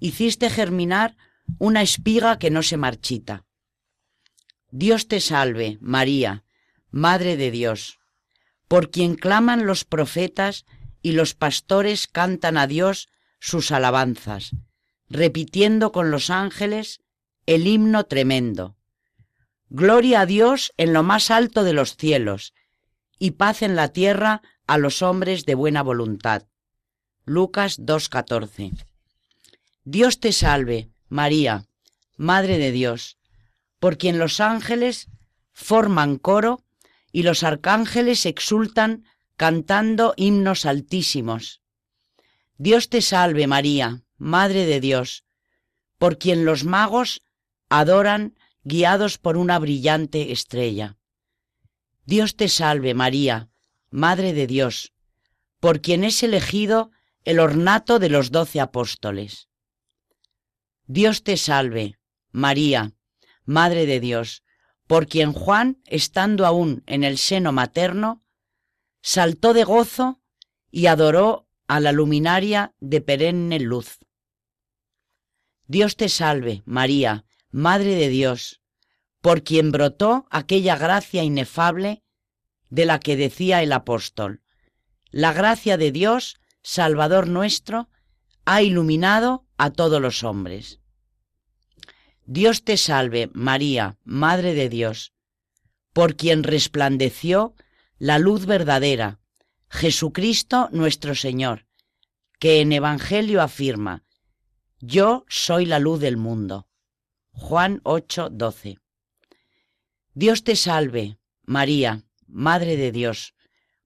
hiciste 0.00 0.48
germinar 0.48 1.14
una 1.58 1.82
espiga 1.82 2.38
que 2.38 2.50
no 2.50 2.62
se 2.62 2.78
marchita. 2.78 3.44
Dios 4.70 5.08
te 5.08 5.20
salve, 5.20 5.76
María, 5.82 6.44
Madre 6.90 7.36
de 7.36 7.50
Dios, 7.50 7.98
por 8.66 8.90
quien 8.90 9.14
claman 9.14 9.66
los 9.66 9.84
profetas 9.84 10.64
y 11.02 11.12
los 11.12 11.34
pastores 11.34 12.06
cantan 12.06 12.56
a 12.56 12.66
Dios 12.66 13.10
sus 13.38 13.70
alabanzas, 13.70 14.52
repitiendo 15.10 15.92
con 15.92 16.10
los 16.10 16.30
ángeles 16.30 17.02
el 17.44 17.66
himno 17.66 18.04
tremendo. 18.04 18.78
Gloria 19.68 20.22
a 20.22 20.26
Dios 20.26 20.72
en 20.78 20.94
lo 20.94 21.02
más 21.02 21.30
alto 21.30 21.62
de 21.62 21.74
los 21.74 21.98
cielos 21.98 22.54
y 23.18 23.32
paz 23.32 23.62
en 23.62 23.76
la 23.76 23.88
tierra 23.88 24.42
a 24.66 24.78
los 24.78 25.02
hombres 25.02 25.44
de 25.44 25.54
buena 25.54 25.82
voluntad. 25.82 26.44
Lucas 27.24 27.80
2.14. 27.80 28.72
Dios 29.84 30.20
te 30.20 30.32
salve, 30.32 30.90
María, 31.08 31.66
Madre 32.16 32.58
de 32.58 32.72
Dios, 32.72 33.18
por 33.78 33.98
quien 33.98 34.18
los 34.18 34.40
ángeles 34.40 35.08
forman 35.52 36.16
coro 36.16 36.64
y 37.12 37.22
los 37.22 37.42
arcángeles 37.42 38.26
exultan 38.26 39.04
cantando 39.36 40.14
himnos 40.16 40.66
altísimos. 40.66 41.60
Dios 42.58 42.88
te 42.88 43.02
salve, 43.02 43.46
María, 43.46 44.02
Madre 44.18 44.66
de 44.66 44.80
Dios, 44.80 45.24
por 45.98 46.18
quien 46.18 46.44
los 46.44 46.64
magos 46.64 47.22
adoran 47.68 48.34
guiados 48.64 49.18
por 49.18 49.36
una 49.36 49.58
brillante 49.58 50.32
estrella. 50.32 50.96
Dios 52.06 52.36
te 52.36 52.48
salve 52.48 52.94
María, 52.94 53.50
Madre 53.90 54.32
de 54.32 54.46
Dios, 54.46 54.92
por 55.58 55.80
quien 55.80 56.04
es 56.04 56.22
elegido 56.22 56.92
el 57.24 57.40
ornato 57.40 57.98
de 57.98 58.08
los 58.08 58.30
doce 58.30 58.60
apóstoles. 58.60 59.48
Dios 60.86 61.24
te 61.24 61.36
salve, 61.36 61.98
María, 62.30 62.92
Madre 63.44 63.86
de 63.86 63.98
Dios, 63.98 64.44
por 64.86 65.08
quien 65.08 65.32
Juan, 65.32 65.82
estando 65.84 66.46
aún 66.46 66.84
en 66.86 67.02
el 67.02 67.18
seno 67.18 67.50
materno, 67.50 68.22
saltó 69.02 69.52
de 69.52 69.64
gozo 69.64 70.20
y 70.70 70.86
adoró 70.86 71.48
a 71.66 71.80
la 71.80 71.90
luminaria 71.90 72.72
de 72.78 73.00
perenne 73.00 73.58
luz. 73.58 73.98
Dios 75.66 75.96
te 75.96 76.08
salve, 76.08 76.62
María, 76.66 77.24
Madre 77.50 77.96
de 77.96 78.08
Dios, 78.08 78.60
por 79.26 79.42
quien 79.42 79.72
brotó 79.72 80.28
aquella 80.30 80.76
gracia 80.76 81.24
inefable 81.24 82.04
de 82.70 82.86
la 82.86 83.00
que 83.00 83.16
decía 83.16 83.60
el 83.60 83.72
apóstol. 83.72 84.40
La 85.10 85.32
gracia 85.32 85.76
de 85.76 85.90
Dios, 85.90 86.38
Salvador 86.62 87.26
nuestro, 87.26 87.88
ha 88.44 88.62
iluminado 88.62 89.44
a 89.56 89.70
todos 89.70 90.00
los 90.00 90.22
hombres. 90.22 90.78
Dios 92.24 92.62
te 92.62 92.76
salve, 92.76 93.28
María, 93.32 93.98
Madre 94.04 94.54
de 94.54 94.68
Dios, 94.68 95.12
por 95.92 96.14
quien 96.14 96.44
resplandeció 96.44 97.56
la 97.98 98.20
luz 98.20 98.46
verdadera, 98.46 99.18
Jesucristo 99.68 100.68
nuestro 100.70 101.16
Señor, 101.16 101.66
que 102.38 102.60
en 102.60 102.70
Evangelio 102.70 103.42
afirma, 103.42 104.04
Yo 104.78 105.24
soy 105.28 105.66
la 105.66 105.80
luz 105.80 105.98
del 105.98 106.16
mundo. 106.16 106.68
Juan 107.32 107.80
8, 107.82 108.28
12. 108.30 108.78
Dios 110.16 110.44
te 110.44 110.56
salve, 110.56 111.18
María, 111.44 112.02
Madre 112.26 112.78
de 112.78 112.90
Dios, 112.90 113.34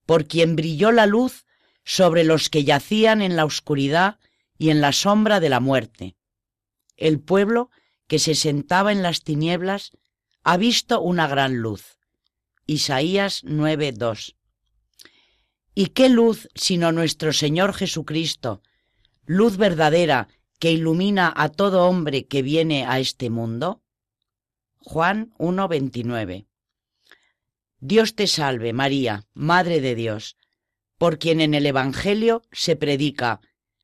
por 0.06 0.28
quien 0.28 0.54
brilló 0.54 0.92
la 0.92 1.06
luz 1.06 1.44
sobre 1.84 2.22
los 2.22 2.50
que 2.50 2.62
yacían 2.62 3.20
en 3.20 3.34
la 3.34 3.44
oscuridad 3.44 4.20
y 4.56 4.70
en 4.70 4.80
la 4.80 4.92
sombra 4.92 5.40
de 5.40 5.48
la 5.48 5.58
muerte. 5.58 6.14
El 6.96 7.18
pueblo 7.18 7.68
que 8.06 8.20
se 8.20 8.36
sentaba 8.36 8.92
en 8.92 9.02
las 9.02 9.24
tinieblas 9.24 9.90
ha 10.44 10.56
visto 10.56 11.00
una 11.00 11.26
gran 11.26 11.56
luz. 11.56 11.98
Isaías 12.64 13.42
9:2. 13.42 14.36
¿Y 15.74 15.86
qué 15.86 16.08
luz 16.10 16.48
sino 16.54 16.92
nuestro 16.92 17.32
Señor 17.32 17.74
Jesucristo, 17.74 18.62
luz 19.26 19.56
verdadera 19.56 20.28
que 20.60 20.70
ilumina 20.70 21.32
a 21.36 21.48
todo 21.48 21.88
hombre 21.88 22.28
que 22.28 22.42
viene 22.42 22.86
a 22.86 23.00
este 23.00 23.30
mundo? 23.30 23.82
Juan 24.82 25.34
1:29. 25.38 26.46
Dios 27.80 28.14
te 28.14 28.26
salve, 28.26 28.72
María, 28.72 29.26
Madre 29.34 29.80
de 29.80 29.94
Dios, 29.94 30.36
por 30.96 31.18
quien 31.18 31.40
en 31.40 31.54
el 31.54 31.66
Evangelio 31.66 32.42
se 32.50 32.76
predica, 32.76 33.40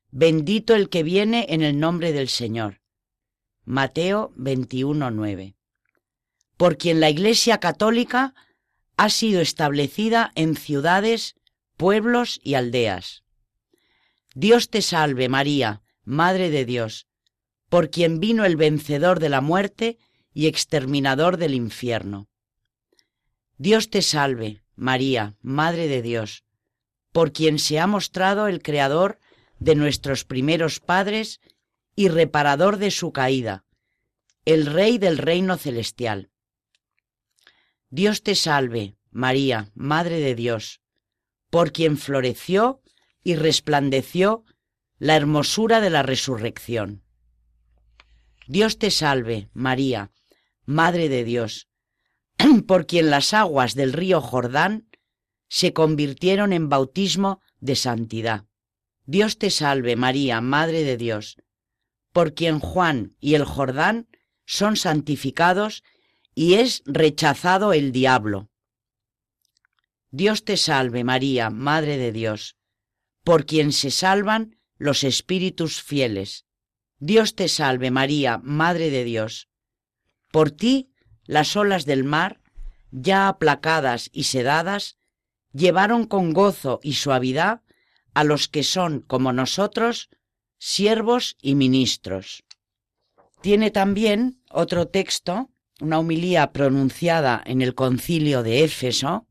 bendito 0.09 0.75
el 0.75 0.89
que 0.89 1.03
viene 1.03 1.45
en 1.49 1.61
el 1.61 1.79
nombre 1.79 2.13
del 2.13 2.29
Señor. 2.29 2.81
Mateo 3.63 4.31
21:9. 4.35 5.55
Por 6.57 6.77
quien 6.77 6.99
la 6.99 7.11
Iglesia 7.11 7.59
Católica 7.59 8.33
ha 8.97 9.09
sido 9.09 9.41
establecida 9.41 10.31
en 10.33 10.55
ciudades, 10.55 11.35
pueblos 11.75 12.39
y 12.43 12.55
aldeas. 12.55 13.23
Dios 14.33 14.69
te 14.69 14.81
salve, 14.81 15.29
María, 15.29 15.83
Madre 16.03 16.49
de 16.49 16.65
Dios, 16.65 17.07
por 17.69 17.91
quien 17.91 18.19
vino 18.19 18.45
el 18.45 18.55
vencedor 18.55 19.19
de 19.19 19.29
la 19.29 19.41
muerte 19.41 19.99
y 20.37 20.45
exterminador 20.45 21.37
del 21.37 21.55
infierno. 21.55 22.29
Dios 23.57 23.89
te 23.89 24.03
salve, 24.03 24.61
María, 24.75 25.35
Madre 25.41 25.87
de 25.87 26.03
Dios, 26.03 26.43
por 27.11 27.33
quien 27.33 27.57
se 27.57 27.79
ha 27.79 27.87
mostrado 27.87 28.47
el 28.47 28.61
Creador 28.61 29.17
de 29.57 29.73
nuestros 29.73 30.25
primeros 30.25 30.79
padres 30.79 31.41
y 31.95 32.09
reparador 32.09 32.77
de 32.77 32.91
su 32.91 33.11
caída, 33.11 33.65
el 34.45 34.67
Rey 34.67 34.99
del 34.99 35.17
reino 35.17 35.57
celestial. 35.57 36.29
Dios 37.89 38.21
te 38.21 38.35
salve, 38.35 38.95
María, 39.09 39.71
Madre 39.73 40.19
de 40.19 40.35
Dios, 40.35 40.81
por 41.49 41.71
quien 41.71 41.97
floreció 41.97 42.83
y 43.23 43.37
resplandeció 43.37 44.43
la 44.99 45.15
hermosura 45.15 45.81
de 45.81 45.89
la 45.89 46.03
resurrección. 46.03 47.01
Dios 48.45 48.77
te 48.77 48.91
salve, 48.91 49.49
María, 49.55 50.11
Madre 50.67 51.07
de 51.07 51.23
Dios, 51.23 51.69
por 52.67 52.87
quien 52.87 53.09
las 53.09 53.33
aguas 53.33 53.73
del 53.73 53.93
río 53.93 54.19
Jordán 54.19 54.89
se 55.47 55.71
convirtieron 55.71 56.51
en 56.51 56.67
bautismo 56.67 57.41
de 57.61 57.77
santidad. 57.77 58.47
Dios 59.05 59.37
te 59.37 59.49
salve, 59.49 59.95
María, 59.95 60.41
Madre 60.41 60.83
de 60.83 60.97
Dios, 60.97 61.37
por 62.11 62.33
quien 62.33 62.59
Juan 62.59 63.15
y 63.21 63.35
el 63.35 63.45
Jordán 63.45 64.09
son 64.45 64.75
santificados 64.75 65.85
y 66.35 66.55
es 66.55 66.83
rechazado 66.85 67.71
el 67.71 67.93
diablo. 67.93 68.49
Dios 70.11 70.43
te 70.43 70.57
salve, 70.57 71.05
María, 71.05 71.49
Madre 71.49 71.97
de 71.97 72.11
Dios, 72.11 72.57
por 73.23 73.45
quien 73.45 73.71
se 73.71 73.89
salvan 73.89 74.57
los 74.77 75.05
espíritus 75.05 75.81
fieles. 75.81 76.45
Dios 76.99 77.35
te 77.35 77.47
salve, 77.47 77.89
María, 77.89 78.37
Madre 78.43 78.89
de 78.89 79.05
Dios, 79.05 79.47
por 80.31 80.51
ti 80.51 80.91
las 81.25 81.55
olas 81.55 81.85
del 81.85 82.03
mar, 82.03 82.41
ya 82.91 83.27
aplacadas 83.27 84.09
y 84.13 84.23
sedadas, 84.23 84.97
llevaron 85.53 86.05
con 86.05 86.33
gozo 86.33 86.79
y 86.83 86.93
suavidad 86.93 87.61
a 88.13 88.23
los 88.23 88.47
que 88.47 88.63
son, 88.63 89.01
como 89.01 89.33
nosotros, 89.33 90.09
siervos 90.57 91.37
y 91.41 91.55
ministros. 91.55 92.43
Tiene 93.41 93.69
también 93.71 94.41
otro 94.49 94.87
texto, 94.87 95.51
una 95.79 95.99
humilía 95.99 96.51
pronunciada 96.51 97.41
en 97.45 97.61
el 97.61 97.75
concilio 97.75 98.41
de 98.41 98.63
Éfeso 98.63 99.27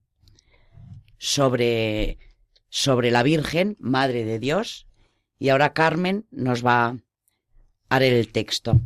sobre, 1.19 2.19
sobre 2.69 3.11
la 3.11 3.23
Virgen, 3.23 3.77
Madre 3.81 4.25
de 4.25 4.39
Dios, 4.39 4.87
y 5.39 5.49
ahora 5.49 5.73
Carmen 5.73 6.27
nos 6.31 6.65
va 6.65 6.97
a 7.89 7.99
leer 7.99 8.15
el 8.15 8.33
texto. 8.33 8.81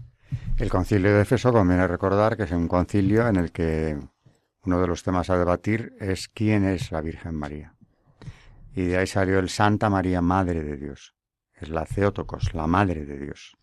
El 0.61 0.69
concilio 0.69 1.15
de 1.15 1.23
Éfeso 1.23 1.55
conviene 1.55 1.87
recordar 1.87 2.37
que 2.37 2.43
es 2.43 2.53
un 2.53 2.69
concilio 2.69 3.27
en 3.27 3.37
el 3.37 3.51
que 3.51 3.99
uno 4.67 4.79
de 4.79 4.87
los 4.87 5.03
temas 5.03 5.31
a 5.31 5.39
debatir 5.39 5.95
es 5.99 6.29
quién 6.29 6.67
es 6.67 6.93
la 6.93 7.01
Virgen 7.01 7.35
María. 7.35 7.75
Y 8.75 8.83
de 8.83 8.99
ahí 8.99 9.07
salió 9.07 9.39
el 9.39 9.49
Santa 9.49 9.89
María, 9.89 10.21
Madre 10.21 10.63
de 10.63 10.77
Dios. 10.77 11.15
Es 11.55 11.71
la 11.71 11.87
Theotokos, 11.87 12.53
la 12.53 12.67
Madre 12.67 13.07
de 13.07 13.19
Dios. 13.19 13.57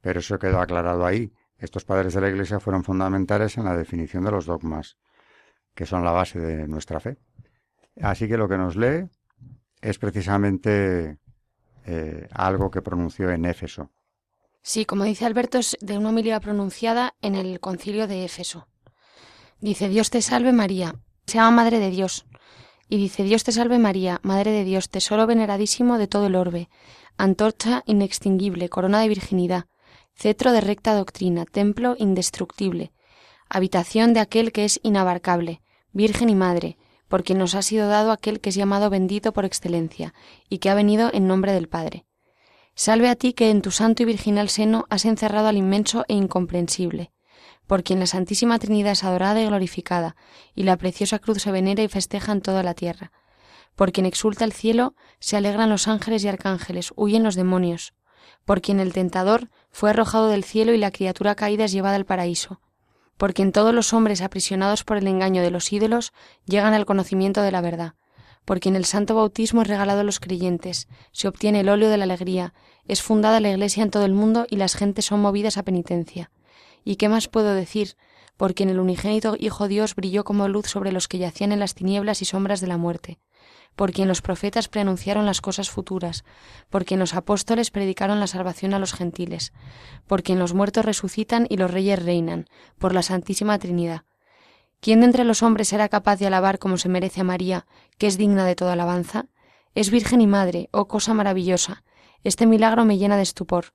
Pero 0.00 0.20
eso 0.20 0.38
quedó 0.38 0.60
aclarado 0.60 1.04
ahí. 1.04 1.30
Estos 1.58 1.84
padres 1.84 2.14
de 2.14 2.22
la 2.22 2.30
Iglesia 2.30 2.58
fueron 2.58 2.84
fundamentales 2.84 3.58
en 3.58 3.66
la 3.66 3.76
definición 3.76 4.24
de 4.24 4.30
los 4.30 4.46
dogmas, 4.46 4.96
que 5.74 5.84
son 5.84 6.04
la 6.04 6.12
base 6.12 6.40
de 6.40 6.66
nuestra 6.66 7.00
fe. 7.00 7.18
Así 8.00 8.28
que 8.28 8.38
lo 8.38 8.48
que 8.48 8.56
nos 8.56 8.76
lee 8.76 9.10
es 9.82 9.98
precisamente 9.98 11.18
eh, 11.84 12.28
algo 12.32 12.70
que 12.70 12.80
pronunció 12.80 13.30
en 13.30 13.44
Éfeso, 13.44 13.90
Sí, 14.66 14.86
como 14.86 15.04
dice 15.04 15.26
Alberto, 15.26 15.58
es 15.58 15.76
de 15.82 15.98
una 15.98 16.08
homilía 16.08 16.40
pronunciada 16.40 17.14
en 17.20 17.34
el 17.34 17.60
concilio 17.60 18.08
de 18.08 18.24
Éfeso. 18.24 18.66
Dice, 19.60 19.90
Dios 19.90 20.08
te 20.08 20.22
salve 20.22 20.54
María, 20.54 20.94
se 21.26 21.34
llama 21.34 21.50
Madre 21.50 21.78
de 21.80 21.90
Dios. 21.90 22.24
Y 22.88 22.96
dice, 22.96 23.24
Dios 23.24 23.44
te 23.44 23.52
salve 23.52 23.78
María, 23.78 24.20
Madre 24.22 24.52
de 24.52 24.64
Dios, 24.64 24.88
tesoro 24.88 25.26
veneradísimo 25.26 25.98
de 25.98 26.06
todo 26.06 26.28
el 26.28 26.34
orbe, 26.34 26.70
antorcha 27.18 27.82
inextinguible, 27.84 28.70
corona 28.70 29.00
de 29.00 29.08
virginidad, 29.08 29.66
cetro 30.14 30.50
de 30.50 30.62
recta 30.62 30.94
doctrina, 30.94 31.44
templo 31.44 31.94
indestructible, 31.98 32.90
habitación 33.50 34.14
de 34.14 34.20
aquel 34.20 34.50
que 34.50 34.64
es 34.64 34.80
inabarcable, 34.82 35.60
Virgen 35.92 36.30
y 36.30 36.34
Madre, 36.34 36.78
por 37.08 37.22
quien 37.22 37.36
nos 37.36 37.54
ha 37.54 37.60
sido 37.60 37.86
dado 37.86 38.12
aquel 38.12 38.40
que 38.40 38.48
es 38.48 38.54
llamado 38.54 38.88
bendito 38.88 39.34
por 39.34 39.44
excelencia, 39.44 40.14
y 40.48 40.56
que 40.56 40.70
ha 40.70 40.74
venido 40.74 41.10
en 41.12 41.26
nombre 41.26 41.52
del 41.52 41.68
Padre. 41.68 42.06
Salve 42.76 43.08
a 43.08 43.14
ti 43.14 43.34
que 43.34 43.50
en 43.50 43.62
tu 43.62 43.70
santo 43.70 44.02
y 44.02 44.06
virginal 44.06 44.48
seno 44.48 44.84
has 44.90 45.04
encerrado 45.04 45.46
al 45.46 45.56
inmenso 45.56 46.04
e 46.08 46.14
incomprensible, 46.14 47.12
por 47.68 47.84
quien 47.84 48.00
la 48.00 48.06
Santísima 48.06 48.58
Trinidad 48.58 48.92
es 48.92 49.04
adorada 49.04 49.40
y 49.40 49.46
glorificada, 49.46 50.16
y 50.56 50.64
la 50.64 50.76
preciosa 50.76 51.20
cruz 51.20 51.40
se 51.40 51.52
venera 51.52 51.84
y 51.84 51.88
festeja 51.88 52.32
en 52.32 52.40
toda 52.40 52.64
la 52.64 52.74
tierra. 52.74 53.12
Por 53.76 53.92
quien 53.92 54.06
exulta 54.06 54.44
el 54.44 54.52
cielo, 54.52 54.94
se 55.20 55.36
alegran 55.36 55.70
los 55.70 55.86
ángeles 55.86 56.24
y 56.24 56.28
arcángeles, 56.28 56.92
huyen 56.96 57.22
los 57.22 57.36
demonios. 57.36 57.94
Por 58.44 58.60
quien 58.60 58.80
el 58.80 58.92
tentador 58.92 59.50
fue 59.70 59.90
arrojado 59.90 60.26
del 60.26 60.42
cielo 60.42 60.72
y 60.72 60.78
la 60.78 60.90
criatura 60.90 61.36
caída 61.36 61.66
es 61.66 61.72
llevada 61.72 61.94
al 61.94 62.06
paraíso. 62.06 62.60
Por 63.16 63.34
quien 63.34 63.52
todos 63.52 63.72
los 63.72 63.92
hombres 63.92 64.20
aprisionados 64.20 64.82
por 64.82 64.96
el 64.96 65.06
engaño 65.06 65.42
de 65.42 65.52
los 65.52 65.72
ídolos 65.72 66.12
llegan 66.44 66.74
al 66.74 66.86
conocimiento 66.86 67.40
de 67.42 67.52
la 67.52 67.60
verdad 67.60 67.94
por 68.44 68.60
quien 68.60 68.76
el 68.76 68.84
santo 68.84 69.14
bautismo 69.14 69.62
es 69.62 69.68
regalado 69.68 70.00
a 70.00 70.04
los 70.04 70.20
creyentes, 70.20 70.88
se 71.12 71.28
obtiene 71.28 71.60
el 71.60 71.68
óleo 71.68 71.88
de 71.88 71.96
la 71.96 72.04
alegría, 72.04 72.54
es 72.86 73.02
fundada 73.02 73.40
la 73.40 73.50
Iglesia 73.50 73.82
en 73.82 73.90
todo 73.90 74.04
el 74.04 74.12
mundo 74.12 74.46
y 74.50 74.56
las 74.56 74.74
gentes 74.74 75.06
son 75.06 75.20
movidas 75.20 75.56
a 75.56 75.62
penitencia. 75.62 76.30
¿Y 76.84 76.96
qué 76.96 77.08
más 77.08 77.28
puedo 77.28 77.54
decir? 77.54 77.96
Por 78.36 78.54
quien 78.54 78.68
el 78.68 78.80
unigénito 78.80 79.36
Hijo 79.38 79.68
Dios 79.68 79.94
brilló 79.94 80.24
como 80.24 80.48
luz 80.48 80.66
sobre 80.66 80.92
los 80.92 81.08
que 81.08 81.18
yacían 81.18 81.52
en 81.52 81.60
las 81.60 81.74
tinieblas 81.74 82.20
y 82.20 82.24
sombras 82.24 82.60
de 82.60 82.66
la 82.66 82.76
muerte, 82.76 83.18
por 83.76 83.92
quien 83.92 84.08
los 84.08 84.22
profetas 84.22 84.68
preanunciaron 84.68 85.24
las 85.24 85.40
cosas 85.40 85.70
futuras, 85.70 86.24
por 86.68 86.84
quien 86.84 87.00
los 87.00 87.14
apóstoles 87.14 87.70
predicaron 87.70 88.20
la 88.20 88.26
salvación 88.26 88.74
a 88.74 88.78
los 88.78 88.92
gentiles, 88.92 89.52
por 90.06 90.22
quien 90.22 90.38
los 90.38 90.52
muertos 90.52 90.84
resucitan 90.84 91.46
y 91.48 91.56
los 91.56 91.70
reyes 91.70 92.02
reinan, 92.02 92.46
por 92.78 92.92
la 92.92 93.02
Santísima 93.02 93.58
Trinidad. 93.58 94.02
¿Quién 94.84 95.00
de 95.00 95.06
entre 95.06 95.24
los 95.24 95.42
hombres 95.42 95.68
será 95.68 95.88
capaz 95.88 96.16
de 96.18 96.26
alabar 96.26 96.58
como 96.58 96.76
se 96.76 96.90
merece 96.90 97.22
a 97.22 97.24
María, 97.24 97.64
que 97.96 98.06
es 98.06 98.18
digna 98.18 98.44
de 98.44 98.54
toda 98.54 98.74
alabanza? 98.74 99.28
Es 99.74 99.88
virgen 99.90 100.20
y 100.20 100.26
madre, 100.26 100.68
oh 100.72 100.88
cosa 100.88 101.14
maravillosa. 101.14 101.84
Este 102.22 102.44
milagro 102.44 102.84
me 102.84 102.98
llena 102.98 103.16
de 103.16 103.22
estupor. 103.22 103.72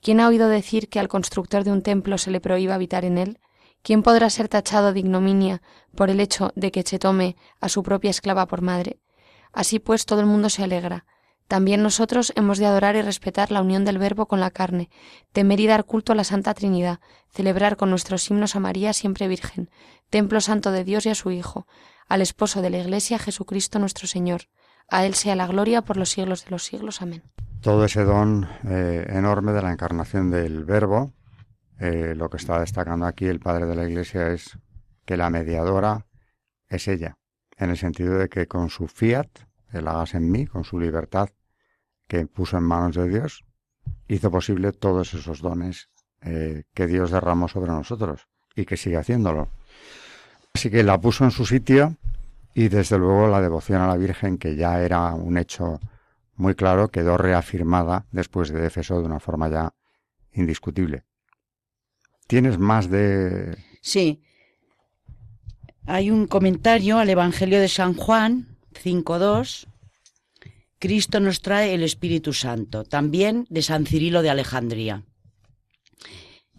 ¿Quién 0.00 0.20
ha 0.20 0.28
oído 0.28 0.46
decir 0.46 0.88
que 0.88 1.00
al 1.00 1.08
constructor 1.08 1.64
de 1.64 1.72
un 1.72 1.82
templo 1.82 2.16
se 2.16 2.30
le 2.30 2.40
prohíba 2.40 2.76
habitar 2.76 3.04
en 3.04 3.18
él? 3.18 3.40
¿Quién 3.82 4.04
podrá 4.04 4.30
ser 4.30 4.46
tachado 4.46 4.92
de 4.92 5.00
ignominia 5.00 5.62
por 5.96 6.10
el 6.10 6.20
hecho 6.20 6.52
de 6.54 6.70
que 6.70 6.84
se 6.84 7.00
tome 7.00 7.34
a 7.60 7.68
su 7.68 7.82
propia 7.82 8.10
esclava 8.10 8.46
por 8.46 8.62
madre? 8.62 9.00
Así 9.52 9.80
pues 9.80 10.06
todo 10.06 10.20
el 10.20 10.26
mundo 10.26 10.48
se 10.48 10.62
alegra. 10.62 11.06
También 11.52 11.82
nosotros 11.82 12.32
hemos 12.34 12.56
de 12.56 12.64
adorar 12.64 12.96
y 12.96 13.02
respetar 13.02 13.50
la 13.50 13.60
unión 13.60 13.84
del 13.84 13.98
Verbo 13.98 14.24
con 14.24 14.40
la 14.40 14.50
carne, 14.50 14.88
temer 15.32 15.60
y 15.60 15.66
dar 15.66 15.84
culto 15.84 16.12
a 16.12 16.14
la 16.14 16.24
Santa 16.24 16.54
Trinidad, 16.54 16.98
celebrar 17.28 17.76
con 17.76 17.90
nuestros 17.90 18.30
himnos 18.30 18.56
a 18.56 18.58
María 18.58 18.94
siempre 18.94 19.28
Virgen, 19.28 19.68
templo 20.08 20.40
santo 20.40 20.72
de 20.72 20.82
Dios 20.82 21.04
y 21.04 21.10
a 21.10 21.14
su 21.14 21.30
Hijo, 21.30 21.66
al 22.08 22.22
esposo 22.22 22.62
de 22.62 22.70
la 22.70 22.78
Iglesia 22.78 23.18
Jesucristo 23.18 23.78
nuestro 23.78 24.06
Señor. 24.06 24.44
A 24.88 25.04
Él 25.04 25.12
sea 25.12 25.36
la 25.36 25.46
gloria 25.46 25.82
por 25.82 25.98
los 25.98 26.08
siglos 26.08 26.46
de 26.46 26.52
los 26.52 26.64
siglos. 26.64 27.02
Amén. 27.02 27.22
Todo 27.60 27.84
ese 27.84 28.02
don 28.04 28.48
eh, 28.66 29.04
enorme 29.10 29.52
de 29.52 29.60
la 29.60 29.72
encarnación 29.72 30.30
del 30.30 30.64
Verbo, 30.64 31.12
eh, 31.78 32.14
lo 32.16 32.30
que 32.30 32.38
está 32.38 32.60
destacando 32.60 33.04
aquí 33.04 33.26
el 33.26 33.40
Padre 33.40 33.66
de 33.66 33.76
la 33.76 33.86
Iglesia 33.86 34.28
es 34.28 34.58
que 35.04 35.18
la 35.18 35.28
mediadora 35.28 36.06
es 36.70 36.88
ella, 36.88 37.18
en 37.58 37.68
el 37.68 37.76
sentido 37.76 38.16
de 38.16 38.30
que 38.30 38.46
con 38.46 38.70
su 38.70 38.88
fiat, 38.88 39.28
el 39.70 39.86
hagas 39.86 40.14
en 40.14 40.30
mí, 40.30 40.46
con 40.46 40.64
su 40.64 40.80
libertad 40.80 41.28
que 42.06 42.26
puso 42.26 42.58
en 42.58 42.64
manos 42.64 42.96
de 42.96 43.08
Dios, 43.08 43.44
hizo 44.08 44.30
posible 44.30 44.72
todos 44.72 45.14
esos 45.14 45.40
dones 45.40 45.88
eh, 46.20 46.64
que 46.74 46.86
Dios 46.86 47.10
derramó 47.10 47.48
sobre 47.48 47.72
nosotros 47.72 48.28
y 48.54 48.64
que 48.64 48.76
sigue 48.76 48.96
haciéndolo. 48.96 49.48
Así 50.54 50.70
que 50.70 50.82
la 50.82 51.00
puso 51.00 51.24
en 51.24 51.30
su 51.30 51.46
sitio 51.46 51.96
y 52.54 52.68
desde 52.68 52.98
luego 52.98 53.28
la 53.28 53.40
devoción 53.40 53.80
a 53.80 53.86
la 53.86 53.96
Virgen, 53.96 54.38
que 54.38 54.54
ya 54.54 54.80
era 54.82 55.14
un 55.14 55.38
hecho 55.38 55.80
muy 56.36 56.54
claro, 56.54 56.88
quedó 56.90 57.16
reafirmada 57.16 58.06
después 58.10 58.50
de 58.50 58.66
Éfeso 58.66 59.00
de 59.00 59.06
una 59.06 59.20
forma 59.20 59.48
ya 59.48 59.72
indiscutible. 60.34 61.04
¿Tienes 62.26 62.58
más 62.58 62.88
de...? 62.90 63.56
Sí. 63.80 64.22
Hay 65.86 66.10
un 66.10 66.26
comentario 66.26 66.98
al 66.98 67.10
Evangelio 67.10 67.60
de 67.60 67.68
San 67.68 67.94
Juan 67.94 68.58
5.2. 68.74 69.66
Cristo 70.82 71.20
nos 71.20 71.42
trae 71.42 71.74
el 71.74 71.84
Espíritu 71.84 72.32
Santo, 72.32 72.82
también 72.82 73.46
de 73.50 73.62
San 73.62 73.86
Cirilo 73.86 74.20
de 74.20 74.30
Alejandría. 74.30 75.04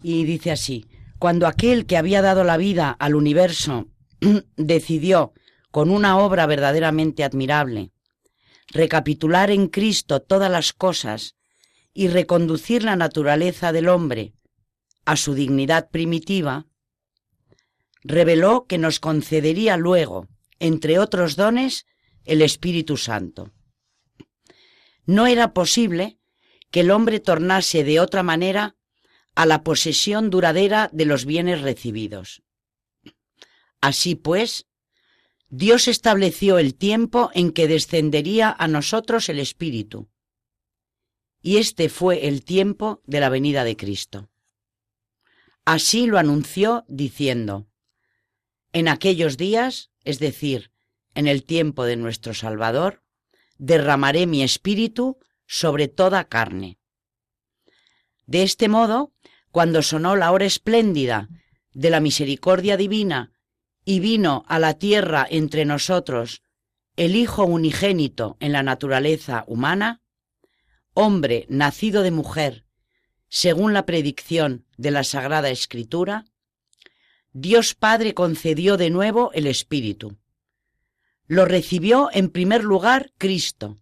Y 0.02 0.24
dice 0.24 0.50
así, 0.50 0.86
cuando 1.18 1.46
aquel 1.46 1.84
que 1.84 1.98
había 1.98 2.22
dado 2.22 2.42
la 2.42 2.56
vida 2.56 2.90
al 2.90 3.16
universo 3.16 3.86
decidió, 4.56 5.34
con 5.70 5.90
una 5.90 6.16
obra 6.16 6.46
verdaderamente 6.46 7.22
admirable, 7.22 7.90
recapitular 8.68 9.50
en 9.50 9.68
Cristo 9.68 10.22
todas 10.22 10.50
las 10.50 10.72
cosas 10.72 11.36
y 11.92 12.08
reconducir 12.08 12.82
la 12.82 12.96
naturaleza 12.96 13.72
del 13.72 13.88
hombre 13.88 14.32
a 15.04 15.16
su 15.16 15.34
dignidad 15.34 15.90
primitiva, 15.90 16.64
reveló 18.02 18.64
que 18.66 18.78
nos 18.78 19.00
concedería 19.00 19.76
luego, 19.76 20.28
entre 20.60 20.98
otros 20.98 21.36
dones, 21.36 21.84
el 22.24 22.40
Espíritu 22.40 22.96
Santo. 22.96 23.52
No 25.06 25.26
era 25.26 25.52
posible 25.52 26.18
que 26.70 26.80
el 26.80 26.90
hombre 26.90 27.20
tornase 27.20 27.84
de 27.84 28.00
otra 28.00 28.22
manera 28.22 28.76
a 29.34 29.46
la 29.46 29.62
posesión 29.62 30.30
duradera 30.30 30.90
de 30.92 31.04
los 31.04 31.24
bienes 31.24 31.60
recibidos. 31.60 32.42
Así 33.80 34.14
pues, 34.14 34.66
Dios 35.48 35.88
estableció 35.88 36.58
el 36.58 36.74
tiempo 36.74 37.30
en 37.34 37.52
que 37.52 37.68
descendería 37.68 38.54
a 38.58 38.66
nosotros 38.66 39.28
el 39.28 39.38
Espíritu, 39.38 40.08
y 41.42 41.58
este 41.58 41.90
fue 41.90 42.26
el 42.26 42.42
tiempo 42.42 43.02
de 43.04 43.20
la 43.20 43.28
venida 43.28 43.64
de 43.64 43.76
Cristo. 43.76 44.30
Así 45.64 46.06
lo 46.06 46.18
anunció 46.18 46.84
diciendo, 46.88 47.68
En 48.72 48.88
aquellos 48.88 49.36
días, 49.36 49.90
es 50.02 50.18
decir, 50.18 50.72
en 51.14 51.28
el 51.28 51.44
tiempo 51.44 51.84
de 51.84 51.96
nuestro 51.96 52.34
Salvador, 52.34 53.03
derramaré 53.58 54.26
mi 54.26 54.42
espíritu 54.42 55.18
sobre 55.46 55.88
toda 55.88 56.24
carne. 56.24 56.78
De 58.26 58.42
este 58.42 58.68
modo, 58.68 59.12
cuando 59.50 59.82
sonó 59.82 60.16
la 60.16 60.32
hora 60.32 60.46
espléndida 60.46 61.28
de 61.72 61.90
la 61.90 62.00
misericordia 62.00 62.76
divina 62.76 63.32
y 63.84 64.00
vino 64.00 64.44
a 64.48 64.58
la 64.58 64.74
tierra 64.74 65.26
entre 65.28 65.64
nosotros 65.64 66.42
el 66.96 67.16
Hijo 67.16 67.44
unigénito 67.44 68.36
en 68.40 68.52
la 68.52 68.62
naturaleza 68.62 69.44
humana, 69.46 70.00
hombre 70.94 71.46
nacido 71.48 72.02
de 72.02 72.12
mujer, 72.12 72.66
según 73.28 73.72
la 73.72 73.84
predicción 73.84 74.64
de 74.76 74.92
la 74.92 75.02
Sagrada 75.02 75.50
Escritura, 75.50 76.24
Dios 77.32 77.74
Padre 77.74 78.14
concedió 78.14 78.76
de 78.76 78.90
nuevo 78.90 79.32
el 79.32 79.48
Espíritu. 79.48 80.16
Lo 81.26 81.46
recibió 81.46 82.10
en 82.12 82.28
primer 82.28 82.64
lugar 82.64 83.12
Cristo, 83.16 83.78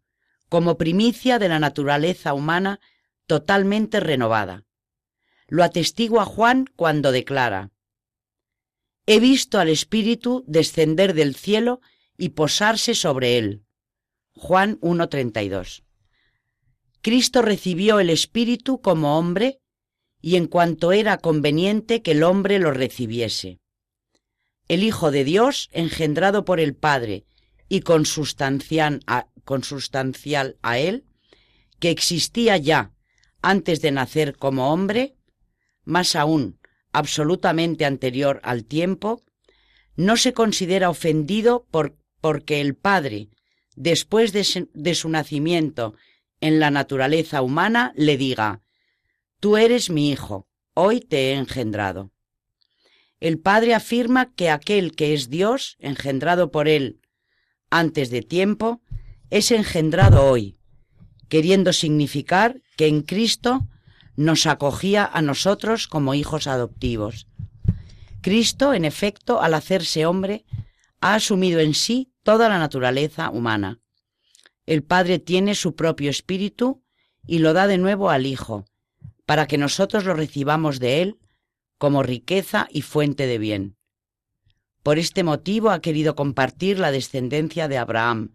como 0.48 0.78
primicia 0.78 1.38
de 1.40 1.48
la 1.48 1.58
naturaleza 1.58 2.34
humana 2.34 2.78
totalmente 3.26 3.98
renovada. 3.98 4.64
Lo 5.48 5.64
atestigua 5.64 6.24
Juan 6.24 6.66
cuando 6.76 7.10
declara, 7.10 7.70
He 9.06 9.18
visto 9.18 9.58
al 9.58 9.68
Espíritu 9.68 10.44
descender 10.46 11.14
del 11.14 11.34
cielo 11.34 11.80
y 12.16 12.30
posarse 12.30 12.94
sobre 12.94 13.38
él. 13.38 13.64
Juan 14.34 14.78
1.32. 14.80 15.82
Cristo 17.00 17.42
recibió 17.42 17.98
el 17.98 18.10
Espíritu 18.10 18.80
como 18.80 19.18
hombre 19.18 19.58
y 20.20 20.36
en 20.36 20.46
cuanto 20.46 20.92
era 20.92 21.18
conveniente 21.18 22.02
que 22.02 22.12
el 22.12 22.22
hombre 22.22 22.60
lo 22.60 22.70
recibiese. 22.70 23.58
El 24.68 24.84
Hijo 24.84 25.10
de 25.10 25.24
Dios, 25.24 25.68
engendrado 25.72 26.44
por 26.44 26.60
el 26.60 26.76
Padre 26.76 27.26
y 27.72 27.80
consustancial 27.80 29.00
a, 29.06 30.78
él, 30.78 31.06
que 31.80 31.88
existía 31.88 32.58
ya 32.58 32.92
antes 33.40 33.80
de 33.80 33.92
nacer 33.92 34.36
como 34.36 34.74
hombre, 34.74 35.16
más 35.82 36.14
aún 36.14 36.60
absolutamente 36.92 37.86
anterior 37.86 38.42
al 38.44 38.66
tiempo, 38.66 39.24
no 39.96 40.18
se 40.18 40.34
considera 40.34 40.90
ofendido 40.90 41.66
por, 41.70 41.96
porque 42.20 42.60
el 42.60 42.74
Padre, 42.74 43.30
después 43.74 44.34
de, 44.34 44.68
de 44.74 44.94
su 44.94 45.08
nacimiento 45.08 45.94
en 46.42 46.60
la 46.60 46.70
naturaleza 46.70 47.40
humana, 47.40 47.94
le 47.96 48.18
diga, 48.18 48.60
Tú 49.40 49.56
eres 49.56 49.88
mi 49.88 50.10
hijo, 50.10 50.46
hoy 50.74 51.00
te 51.00 51.30
he 51.30 51.36
engendrado. 51.36 52.12
El 53.18 53.38
Padre 53.38 53.72
afirma 53.74 54.34
que 54.34 54.50
aquel 54.50 54.94
que 54.94 55.14
es 55.14 55.30
Dios, 55.30 55.78
engendrado 55.80 56.50
por 56.50 56.68
él 56.68 56.98
antes 57.72 58.10
de 58.10 58.22
tiempo, 58.22 58.82
es 59.30 59.50
engendrado 59.50 60.26
hoy, 60.26 60.58
queriendo 61.28 61.72
significar 61.72 62.60
que 62.76 62.86
en 62.86 63.00
Cristo 63.00 63.66
nos 64.14 64.46
acogía 64.46 65.06
a 65.06 65.22
nosotros 65.22 65.88
como 65.88 66.14
hijos 66.14 66.46
adoptivos. 66.46 67.26
Cristo, 68.20 68.74
en 68.74 68.84
efecto, 68.84 69.40
al 69.40 69.54
hacerse 69.54 70.04
hombre, 70.04 70.44
ha 71.00 71.14
asumido 71.14 71.60
en 71.60 71.72
sí 71.72 72.12
toda 72.22 72.50
la 72.50 72.58
naturaleza 72.58 73.30
humana. 73.30 73.80
El 74.66 74.82
Padre 74.82 75.18
tiene 75.18 75.54
su 75.54 75.74
propio 75.74 76.10
espíritu 76.10 76.84
y 77.26 77.38
lo 77.38 77.54
da 77.54 77.66
de 77.66 77.78
nuevo 77.78 78.10
al 78.10 78.26
Hijo, 78.26 78.66
para 79.24 79.46
que 79.46 79.56
nosotros 79.56 80.04
lo 80.04 80.12
recibamos 80.12 80.78
de 80.78 81.00
Él 81.00 81.18
como 81.78 82.02
riqueza 82.02 82.68
y 82.70 82.82
fuente 82.82 83.26
de 83.26 83.38
bien. 83.38 83.76
Por 84.82 84.98
este 84.98 85.22
motivo 85.22 85.70
ha 85.70 85.80
querido 85.80 86.14
compartir 86.14 86.78
la 86.78 86.90
descendencia 86.90 87.68
de 87.68 87.78
Abraham, 87.78 88.32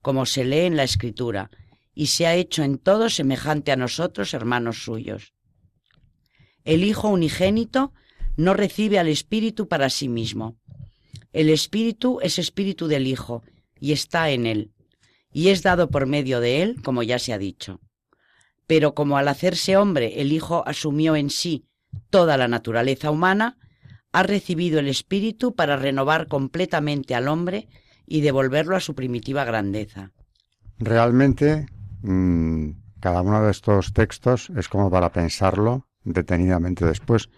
como 0.00 0.26
se 0.26 0.44
lee 0.44 0.66
en 0.66 0.76
la 0.76 0.84
Escritura, 0.84 1.50
y 1.94 2.06
se 2.06 2.26
ha 2.26 2.34
hecho 2.34 2.62
en 2.62 2.78
todo 2.78 3.10
semejante 3.10 3.72
a 3.72 3.76
nosotros, 3.76 4.34
hermanos 4.34 4.82
suyos. 4.82 5.32
El 6.64 6.84
Hijo 6.84 7.08
unigénito 7.08 7.92
no 8.36 8.54
recibe 8.54 8.98
al 8.98 9.08
Espíritu 9.08 9.68
para 9.68 9.90
sí 9.90 10.08
mismo. 10.08 10.56
El 11.32 11.50
Espíritu 11.50 12.20
es 12.22 12.38
Espíritu 12.38 12.86
del 12.86 13.06
Hijo, 13.06 13.42
y 13.80 13.92
está 13.92 14.30
en 14.30 14.46
él, 14.46 14.72
y 15.32 15.48
es 15.48 15.62
dado 15.62 15.90
por 15.90 16.06
medio 16.06 16.40
de 16.40 16.62
él, 16.62 16.82
como 16.82 17.02
ya 17.02 17.18
se 17.18 17.32
ha 17.32 17.38
dicho 17.38 17.80
pero 18.68 18.94
como 18.94 19.16
al 19.16 19.28
hacerse 19.28 19.78
hombre 19.78 20.20
el 20.20 20.30
Hijo 20.30 20.62
asumió 20.66 21.16
en 21.16 21.30
sí 21.30 21.64
toda 22.10 22.36
la 22.36 22.48
naturaleza 22.48 23.10
humana, 23.10 23.56
ha 24.12 24.22
recibido 24.22 24.78
el 24.78 24.88
Espíritu 24.88 25.54
para 25.54 25.76
renovar 25.76 26.28
completamente 26.28 27.14
al 27.14 27.28
hombre 27.28 27.68
y 28.06 28.20
devolverlo 28.22 28.76
a 28.76 28.80
su 28.80 28.94
primitiva 28.94 29.44
grandeza. 29.44 30.12
Realmente, 30.78 31.66
mm, 32.02 32.70
cada 33.00 33.22
uno 33.22 33.42
de 33.42 33.50
estos 33.50 33.92
textos 33.92 34.50
es 34.56 34.68
como 34.68 34.90
para 34.90 35.12
pensarlo 35.12 35.86
detenidamente 36.04 36.84
después. 36.84 37.28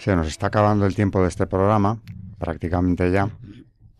Se 0.00 0.16
nos 0.16 0.28
está 0.28 0.46
acabando 0.46 0.86
el 0.86 0.94
tiempo 0.94 1.20
de 1.20 1.28
este 1.28 1.46
programa, 1.46 2.00
prácticamente 2.38 3.12
ya, 3.12 3.28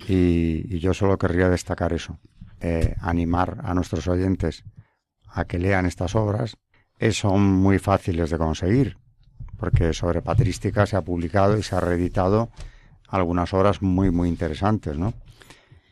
y, 0.09 0.78
yo 0.78 0.94
solo 0.94 1.18
querría 1.18 1.51
destacar 1.51 1.92
eso, 1.92 2.18
eh, 2.59 2.96
animar 3.03 3.59
a 3.64 3.74
nuestros 3.74 4.09
oyentes 4.09 4.64
a 5.26 5.44
que 5.44 5.59
lean 5.59 5.84
estas 5.84 6.14
obras. 6.14 6.57
Eh, 6.98 7.12
son 7.12 7.42
muy 7.42 7.78
fáciles 7.78 8.30
de 8.30 8.38
conseguir, 8.38 8.96
porque 9.59 9.92
sobre 9.92 10.22
patrística 10.22 10.86
se 10.86 10.96
ha 10.96 11.03
publicado 11.03 11.59
y 11.59 11.62
se 11.62 11.76
ha 11.76 11.80
reeditado 11.80 12.48
algunas 13.07 13.53
obras 13.53 13.82
muy, 13.82 14.11
muy 14.11 14.30
interesantes, 14.30 14.96
¿no? 14.96 15.12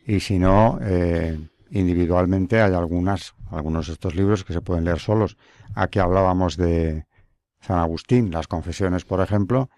Y 0.07 0.21
si 0.21 0.39
no, 0.39 0.79
eh, 0.81 1.39
individualmente 1.69 2.63
hay 2.63 2.73
algunas, 2.73 3.35
algunos 3.51 3.85
de 3.85 3.93
estos 3.93 4.15
libros 4.15 4.43
que 4.43 4.53
se 4.53 4.61
pueden 4.61 4.85
leer 4.85 4.97
solos. 4.97 5.37
Aquí 5.75 5.99
hablábamos 5.99 6.57
de 6.57 7.05
San 7.61 7.77
Agustín, 7.77 8.31
las 8.31 8.47
confesiones, 8.47 9.05
por 9.05 9.21
ejemplo, 9.21 9.69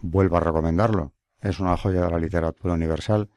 vuelvo 0.00 0.36
a 0.36 0.40
recomendarlo. 0.40 1.12
Es 1.40 1.60
una 1.60 1.76
joya 1.76 2.02
de 2.02 2.10
la 2.10 2.18
literatura 2.18 2.74
universal, 2.74 3.30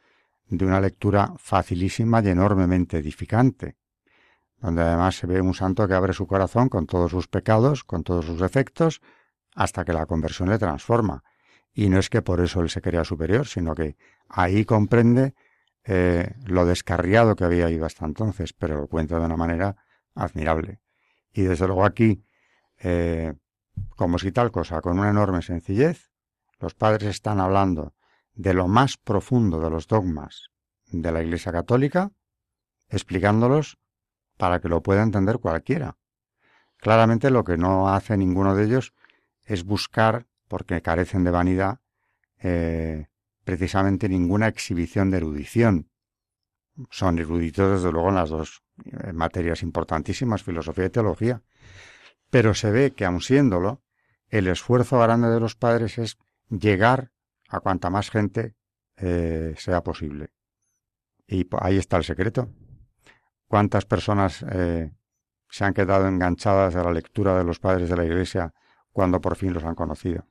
de 0.48 0.66
una 0.66 0.82
lectura 0.82 1.34
facilísima 1.38 2.22
y 2.22 2.30
enormemente 2.30 2.98
edificante, 2.98 3.78
donde 4.58 4.82
además 4.82 5.16
se 5.16 5.28
ve 5.28 5.42
un 5.42 5.54
santo 5.54 5.88
que 5.88 5.94
abre 5.94 6.14
su 6.14 6.28
corazón 6.28 6.70
con 6.70 6.88
todos 6.88 7.12
sus 7.12 7.28
pecados, 7.28 7.84
con 7.84 8.04
todos 8.04 8.26
sus 8.26 8.40
defectos, 8.40 9.02
hasta 9.56 9.86
que 9.86 9.94
la 9.94 10.06
conversión 10.06 10.50
le 10.50 10.58
transforma. 10.58 11.24
Y 11.74 11.90
no 11.90 12.00
es 12.00 12.10
que 12.10 12.22
por 12.22 12.42
eso 12.42 12.62
él 12.62 12.70
se 12.70 12.82
crea 12.82 13.04
superior, 13.04 13.46
sino 13.48 13.76
que 13.76 13.96
ahí 14.28 14.66
comprende 14.66 15.36
eh, 15.84 16.34
lo 16.46 16.66
descarriado 16.66 17.36
que 17.36 17.44
había 17.44 17.70
ido 17.70 17.86
hasta 17.86 18.06
entonces, 18.06 18.54
pero 18.54 18.76
lo 18.82 18.88
cuenta 18.88 19.20
de 19.20 19.26
una 19.26 19.38
manera 19.38 19.76
admirable. 20.16 20.82
Y 21.32 21.44
desde 21.44 21.68
luego 21.68 21.86
aquí, 21.86 22.24
eh, 22.80 23.34
como 23.96 24.20
si 24.20 24.32
tal 24.32 24.52
cosa, 24.52 24.82
con 24.82 25.00
una 25.00 25.10
enorme 25.10 25.42
sencillez, 25.42 26.09
los 26.60 26.74
padres 26.74 27.10
están 27.10 27.40
hablando 27.40 27.94
de 28.34 28.54
lo 28.54 28.68
más 28.68 28.98
profundo 28.98 29.60
de 29.60 29.70
los 29.70 29.88
dogmas 29.88 30.50
de 30.86 31.12
la 31.12 31.22
Iglesia 31.22 31.52
Católica, 31.52 32.12
explicándolos 32.90 33.78
para 34.38 34.60
que 34.60 34.70
lo 34.70 34.82
pueda 34.82 35.04
entender 35.04 35.40
cualquiera. 35.40 35.98
Claramente 36.78 37.30
lo 37.30 37.44
que 37.44 37.58
no 37.58 37.90
hace 37.90 38.18
ninguno 38.18 38.56
de 38.56 38.66
ellos 38.66 38.94
es 39.44 39.64
buscar, 39.64 40.28
porque 40.48 40.82
carecen 40.82 41.24
de 41.24 41.32
vanidad, 41.32 41.80
eh, 42.40 43.08
precisamente 43.44 44.08
ninguna 44.08 44.48
exhibición 44.48 45.12
de 45.12 45.18
erudición. 45.18 45.90
Son 46.90 47.20
eruditos, 47.20 47.82
desde 47.82 47.92
luego, 47.92 48.10
en 48.10 48.16
las 48.16 48.30
dos 48.30 48.64
eh, 48.86 49.12
materias 49.12 49.62
importantísimas, 49.64 50.44
filosofía 50.44 50.86
y 50.86 50.90
teología. 50.90 51.42
Pero 52.30 52.54
se 52.54 52.72
ve 52.72 52.92
que, 52.92 53.06
aun 53.06 53.22
siéndolo, 53.22 53.82
el 54.30 54.48
esfuerzo 54.48 55.00
grande 55.00 55.28
de 55.30 55.40
los 55.40 55.56
padres 55.56 55.98
es 55.98 56.18
llegar 56.50 57.12
a 57.48 57.60
cuanta 57.60 57.90
más 57.90 58.10
gente 58.10 58.56
eh, 58.98 59.56
sea 59.58 59.84
posible. 59.84 60.32
Y 61.28 61.48
ahí 61.60 61.78
está 61.78 61.98
el 61.98 62.04
secreto. 62.04 62.50
¿Cuántas 63.48 63.86
personas 63.86 64.44
eh, 64.52 64.92
se 65.50 65.66
han 65.66 65.74
quedado 65.74 66.08
enganchadas 66.08 66.76
a 66.76 66.84
la 66.84 66.92
lectura 66.92 67.38
de 67.38 67.44
los 67.44 67.60
padres 67.60 67.90
de 67.90 67.96
la 67.96 68.06
Iglesia 68.06 68.54
cuando 68.92 69.22
por 69.22 69.36
fin 69.36 69.54
los 69.54 69.64
han 69.64 69.76
conocido? 69.76 70.28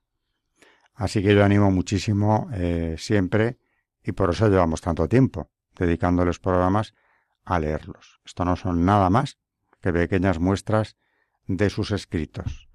Así 0.94 1.22
que 1.22 1.34
yo 1.34 1.44
animo 1.44 1.70
muchísimo 1.70 2.48
eh, 2.52 2.96
siempre, 2.98 3.58
y 4.02 4.12
por 4.12 4.30
eso 4.30 4.48
llevamos 4.48 4.80
tanto 4.80 5.08
tiempo 5.08 5.50
dedicándoles 5.76 6.40
programas 6.40 6.94
a 7.44 7.60
leerlos. 7.60 8.20
Esto 8.24 8.44
no 8.44 8.56
son 8.56 8.84
nada 8.84 9.08
más 9.08 9.38
que 9.80 9.92
pequeñas 9.92 10.38
muestras 10.40 10.96
de 11.46 11.70
sus 11.70 11.92
escritos. 11.92 12.68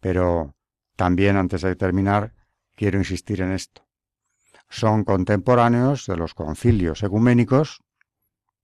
Pero 0.00 0.54
también, 0.96 1.36
antes 1.36 1.62
de 1.62 1.74
terminar, 1.74 2.34
quiero 2.74 2.98
insistir 2.98 3.40
en 3.40 3.52
esto. 3.52 3.86
Son 4.68 5.04
contemporáneos 5.04 6.06
de 6.06 6.16
los 6.16 6.34
concilios 6.34 7.02
ecuménicos 7.02 7.82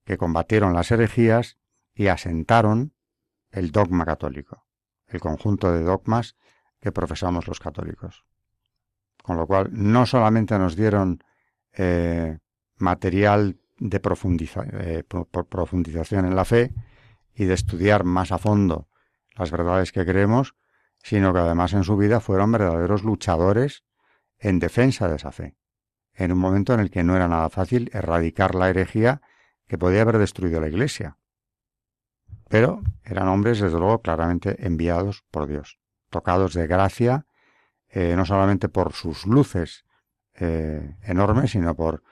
que 0.03 0.17
combatieron 0.17 0.73
las 0.73 0.91
herejías 0.91 1.57
y 1.93 2.07
asentaron 2.07 2.93
el 3.51 3.71
dogma 3.71 4.05
católico, 4.05 4.65
el 5.07 5.19
conjunto 5.19 5.71
de 5.71 5.83
dogmas 5.83 6.35
que 6.79 6.91
profesamos 6.91 7.47
los 7.47 7.59
católicos. 7.59 8.25
Con 9.21 9.37
lo 9.37 9.45
cual, 9.45 9.69
no 9.71 10.05
solamente 10.05 10.57
nos 10.57 10.75
dieron 10.75 11.23
eh, 11.73 12.39
material 12.77 13.59
de 13.77 13.97
eh, 13.97 15.03
profundización 15.49 16.25
en 16.25 16.35
la 16.35 16.45
fe 16.45 16.73
y 17.33 17.45
de 17.45 17.53
estudiar 17.53 18.03
más 18.03 18.31
a 18.31 18.37
fondo 18.37 18.87
las 19.35 19.51
verdades 19.51 19.91
que 19.91 20.05
creemos, 20.05 20.55
sino 21.03 21.33
que 21.33 21.39
además 21.39 21.73
en 21.73 21.83
su 21.83 21.97
vida 21.97 22.19
fueron 22.19 22.51
verdaderos 22.51 23.03
luchadores 23.03 23.83
en 24.41 24.59
defensa 24.59 25.07
de 25.07 25.15
esa 25.15 25.31
fe, 25.31 25.55
en 26.13 26.31
un 26.31 26.39
momento 26.39 26.73
en 26.73 26.79
el 26.81 26.89
que 26.89 27.03
no 27.03 27.15
era 27.15 27.27
nada 27.27 27.49
fácil 27.49 27.89
erradicar 27.93 28.55
la 28.55 28.69
herejía 28.69 29.21
que 29.67 29.77
podía 29.77 30.01
haber 30.01 30.17
destruido 30.17 30.59
la 30.59 30.67
Iglesia. 30.67 31.17
Pero 32.49 32.81
eran 33.05 33.29
hombres, 33.29 33.61
desde 33.61 33.79
luego, 33.79 34.01
claramente 34.01 34.65
enviados 34.65 35.23
por 35.31 35.47
Dios, 35.47 35.79
tocados 36.09 36.53
de 36.53 36.67
gracia, 36.67 37.25
eh, 37.87 38.15
no 38.17 38.25
solamente 38.25 38.67
por 38.67 38.93
sus 38.93 39.25
luces 39.25 39.85
eh, 40.33 40.97
enormes, 41.03 41.51
sino 41.51 41.75
por 41.75 42.03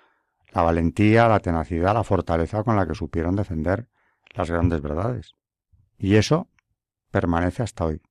la 0.51 0.61
valentía, 0.61 1.27
la 1.27 1.39
tenacidad, 1.39 1.93
la 1.93 2.03
fortaleza 2.03 2.63
con 2.63 2.75
la 2.75 2.87
que 2.87 2.95
supieron 2.95 3.35
defender 3.35 3.89
las 4.33 4.49
grandes 4.49 4.81
verdades. 4.81 5.35
Y 5.97 6.15
eso 6.15 6.47
permanece 7.11 7.63
hasta 7.63 7.85
hoy. 7.85 8.01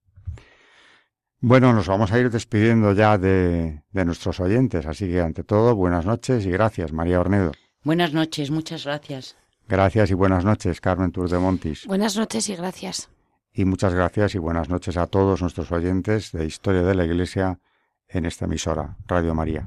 Bueno, 1.40 1.72
nos 1.72 1.86
vamos 1.86 2.10
a 2.10 2.18
ir 2.18 2.30
despidiendo 2.30 2.92
ya 2.92 3.16
de, 3.16 3.82
de, 3.92 4.04
nuestros 4.04 4.40
oyentes, 4.40 4.86
así 4.86 5.06
que 5.06 5.20
ante 5.20 5.44
todo, 5.44 5.76
buenas 5.76 6.04
noches 6.04 6.44
y 6.44 6.50
gracias, 6.50 6.92
María 6.92 7.20
Ornedo. 7.20 7.52
Buenas 7.84 8.12
noches, 8.12 8.50
muchas 8.50 8.84
gracias. 8.84 9.36
Gracias 9.68 10.10
y 10.10 10.14
buenas 10.14 10.44
noches, 10.44 10.80
Carmen 10.80 11.12
Tour 11.12 11.28
de 11.28 11.38
Montis. 11.38 11.86
Buenas 11.86 12.16
noches 12.16 12.48
y 12.48 12.56
gracias. 12.56 13.08
Y 13.52 13.64
muchas 13.64 13.94
gracias 13.94 14.34
y 14.34 14.38
buenas 14.38 14.68
noches 14.68 14.96
a 14.96 15.06
todos 15.06 15.42
nuestros 15.42 15.70
oyentes 15.70 16.32
de 16.32 16.44
Historia 16.44 16.82
de 16.82 16.94
la 16.94 17.04
Iglesia 17.04 17.60
en 18.08 18.24
esta 18.24 18.46
emisora, 18.46 18.96
Radio 19.06 19.34
María. 19.34 19.66